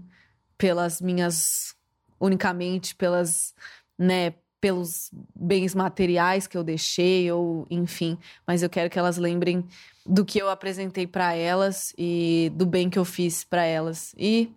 pelas 0.57 1.01
minhas. 1.01 1.75
unicamente 2.21 2.95
pelas. 2.95 3.55
né, 3.99 4.35
pelos 4.61 5.11
bens 5.35 5.75
materiais 5.75 6.47
que 6.47 6.57
eu 6.57 6.65
deixei, 6.65 7.31
ou 7.31 7.67
enfim. 7.71 8.19
Mas 8.47 8.63
eu 8.63 8.69
quero 8.69 8.91
que 8.91 8.99
elas 8.99 9.17
lembrem 9.17 9.65
do 10.05 10.25
que 10.25 10.41
eu 10.41 10.49
apresentei 10.51 11.07
para 11.07 11.35
elas 11.35 11.95
e 11.97 12.51
do 12.55 12.67
bem 12.67 12.91
que 12.91 12.99
eu 12.99 13.05
fiz 13.05 13.45
para 13.45 13.65
elas. 13.65 14.15
E, 14.19 14.51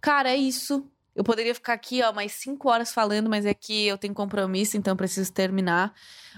cara, 0.00 0.30
é 0.30 0.36
isso. 0.36 0.84
Eu 1.18 1.24
poderia 1.24 1.52
ficar 1.52 1.72
aqui, 1.72 2.00
ó, 2.00 2.12
mais 2.12 2.30
cinco 2.30 2.68
horas 2.68 2.92
falando, 2.92 3.28
mas 3.28 3.44
é 3.44 3.52
que 3.52 3.88
eu 3.88 3.98
tenho 3.98 4.14
compromisso, 4.14 4.76
então 4.76 4.96
preciso 4.96 5.32
terminar. 5.32 5.92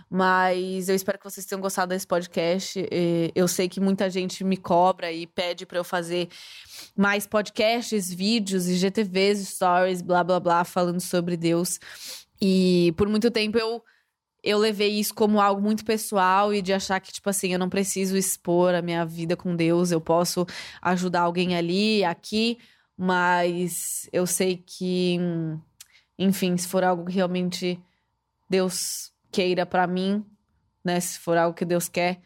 Mas 0.09 0.89
eu 0.89 0.95
espero 0.95 1.19
que 1.19 1.25
vocês 1.25 1.45
tenham 1.45 1.61
gostado 1.61 1.91
desse 1.91 2.07
podcast. 2.07 2.83
Eu 3.35 3.47
sei 3.47 3.69
que 3.69 3.79
muita 3.79 4.09
gente 4.09 4.43
me 4.43 4.57
cobra 4.57 5.13
e 5.13 5.27
pede 5.27 5.67
para 5.67 5.77
eu 5.77 5.85
fazer 5.85 6.31
mais 6.97 7.27
podcasts, 7.27 8.11
vídeos, 8.11 8.71
IGTVs, 8.71 9.47
stories, 9.51 10.01
blá 10.01 10.25
blá 10.25 10.41
blá, 10.41 10.65
falando 10.65 11.03
sobre 11.03 11.37
Deus. 11.37 11.79
E 12.41 12.95
por 12.97 13.07
muito 13.07 13.31
tempo 13.31 13.59
eu 13.59 13.85
eu 14.43 14.57
levei 14.57 14.99
isso 14.99 15.13
como 15.15 15.43
algo 15.43 15.61
muito 15.61 15.85
pessoal 15.85 16.55
e 16.55 16.63
de 16.63 16.73
achar 16.73 16.99
que, 17.01 17.13
tipo 17.13 17.29
assim, 17.29 17.53
eu 17.53 17.59
não 17.59 17.69
preciso 17.69 18.17
expor 18.17 18.75
a 18.75 18.81
minha 18.81 19.05
vida 19.05 19.37
com 19.37 19.55
Deus, 19.55 19.91
eu 19.91 20.01
posso 20.01 20.47
ajudar 20.81 21.21
alguém 21.21 21.55
ali, 21.55 22.03
aqui, 22.03 22.57
mas 23.03 24.11
eu 24.13 24.27
sei 24.27 24.59
que, 24.59 25.17
enfim, 26.19 26.55
se 26.59 26.69
for 26.69 26.85
algo 26.85 27.07
que 27.07 27.15
realmente 27.15 27.81
Deus 28.47 29.11
queira 29.33 29.65
para 29.65 29.87
mim, 29.87 30.23
né? 30.85 31.01
Se 31.01 31.19
for 31.19 31.39
algo 31.39 31.57
que 31.57 31.65
Deus 31.65 31.89
quer, 31.89 32.21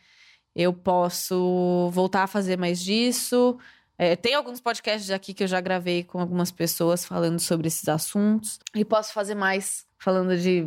eu 0.53 0.73
posso 0.73 1.91
voltar 1.93 2.25
a 2.25 2.27
fazer 2.27 2.59
mais 2.59 2.83
disso. 2.83 3.57
É, 3.97 4.17
tem 4.17 4.35
alguns 4.35 4.61
podcasts 4.61 5.13
aqui 5.13 5.33
que 5.33 5.45
eu 5.45 5.47
já 5.47 5.61
gravei 5.61 6.03
com 6.03 6.19
algumas 6.19 6.51
pessoas 6.51 7.05
falando 7.05 7.39
sobre 7.39 7.69
esses 7.69 7.89
assuntos. 7.89 8.59
E 8.75 8.85
posso 8.85 9.13
fazer 9.13 9.37
mais 9.37 9.87
falando 9.97 10.37
de 10.37 10.67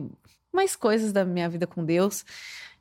mais 0.53 0.73
coisas 0.73 1.11
da 1.11 1.25
minha 1.25 1.49
vida 1.49 1.67
com 1.67 1.83
Deus. 1.83 2.23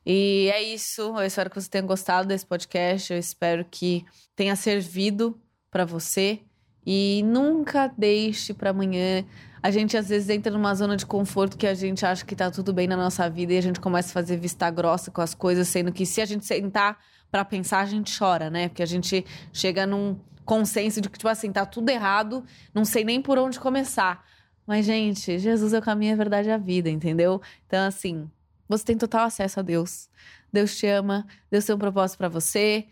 E 0.05 0.49
é 0.53 0.63
isso. 0.63 1.01
Eu 1.01 1.25
espero 1.25 1.49
que 1.49 1.59
você 1.59 1.69
tenha 1.69 1.83
gostado 1.83 2.25
desse 2.25 2.45
podcast. 2.45 3.11
Eu 3.11 3.19
espero 3.19 3.65
que 3.69 4.05
tenha 4.33 4.55
servido 4.55 5.37
para 5.69 5.83
você. 5.83 6.41
E 6.89 7.21
nunca 7.25 7.91
deixe 7.97 8.53
para 8.53 8.69
amanhã. 8.69 9.25
A 9.61 9.69
gente 9.69 9.97
às 9.97 10.07
vezes 10.07 10.29
entra 10.29 10.49
numa 10.49 10.73
zona 10.73 10.95
de 10.95 11.05
conforto 11.05 11.57
que 11.57 11.67
a 11.67 11.73
gente 11.73 12.05
acha 12.05 12.25
que 12.25 12.33
tá 12.33 12.49
tudo 12.49 12.71
bem 12.71 12.87
na 12.87 12.95
nossa 12.95 13.29
vida 13.29 13.51
e 13.51 13.57
a 13.57 13.61
gente 13.61 13.81
começa 13.81 14.07
a 14.07 14.13
fazer 14.13 14.37
vista 14.37 14.69
grossa 14.71 15.11
com 15.11 15.19
as 15.19 15.33
coisas, 15.33 15.67
sendo 15.67 15.91
que 15.91 16.05
se 16.05 16.21
a 16.21 16.25
gente 16.25 16.45
sentar 16.45 16.97
para 17.29 17.43
pensar, 17.43 17.79
a 17.79 17.85
gente 17.85 18.17
chora, 18.17 18.49
né? 18.49 18.69
Porque 18.69 18.81
a 18.81 18.85
gente 18.85 19.25
chega 19.51 19.85
num 19.85 20.17
consenso 20.45 21.01
de 21.01 21.09
que, 21.09 21.17
tipo 21.17 21.27
assim, 21.27 21.51
tá 21.51 21.65
tudo 21.65 21.89
errado, 21.89 22.45
não 22.73 22.85
sei 22.85 23.03
nem 23.03 23.21
por 23.21 23.37
onde 23.37 23.59
começar. 23.59 24.25
Mas, 24.65 24.85
gente, 24.85 25.37
Jesus 25.37 25.73
é 25.73 25.79
o 25.79 25.81
caminho, 25.81 26.13
a 26.13 26.15
verdade 26.15 26.47
e 26.47 26.51
a 26.53 26.57
vida, 26.57 26.89
entendeu? 26.89 27.41
Então, 27.67 27.85
assim, 27.85 28.31
você 28.69 28.85
tem 28.85 28.97
total 28.97 29.25
acesso 29.25 29.59
a 29.59 29.63
Deus. 29.63 30.09
Deus 30.53 30.77
te 30.77 30.87
ama, 30.87 31.27
Deus 31.51 31.65
tem 31.65 31.75
um 31.75 31.79
propósito 31.79 32.17
para 32.17 32.29
você. 32.29 32.87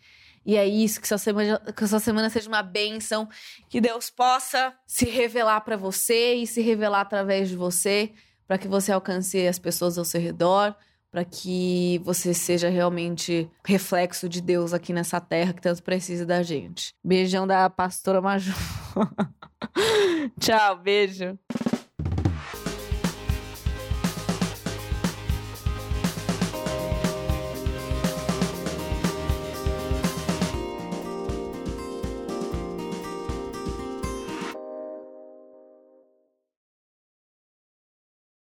E 0.46 0.56
é 0.56 0.68
isso, 0.68 1.02
que 1.02 1.08
sua 1.08 1.18
semana, 1.18 1.60
que 1.76 1.88
sua 1.88 2.00
semana 2.00 2.30
seja 2.30 2.48
uma 2.48 2.62
bênção, 2.62 3.28
que 3.68 3.82
Deus 3.82 4.10
possa 4.10 4.74
se 4.86 5.06
revelar 5.06 5.62
para 5.62 5.76
você 5.76 6.36
e 6.36 6.46
se 6.46 6.62
revelar 6.62 7.02
através 7.02 7.50
de 7.50 7.56
você, 7.56 8.14
para 8.48 8.58
que 8.58 8.68
você 8.68 8.92
alcance 8.92 9.48
as 9.48 9.58
pessoas 9.58 9.98
ao 9.98 10.06
seu 10.06 10.22
redor, 10.22 10.76
para 11.10 11.26
que 11.26 12.00
você 12.04 12.34
seja 12.34 12.70
realmente 12.70 13.50
reflexo 13.66 14.28
de 14.28 14.42
Deus 14.42 14.74
aqui 14.74 14.92
nessa 14.94 15.20
terra 15.20 15.54
que 15.54 15.62
tanto 15.62 15.82
precisa 15.82 16.26
da 16.26 16.44
gente. 16.44 16.94
Beijão 17.04 17.48
da 17.48 17.70
pastora 17.70 18.22
Maju. 18.22 18.54
Tchau, 20.40 20.78
beijo. 20.78 21.40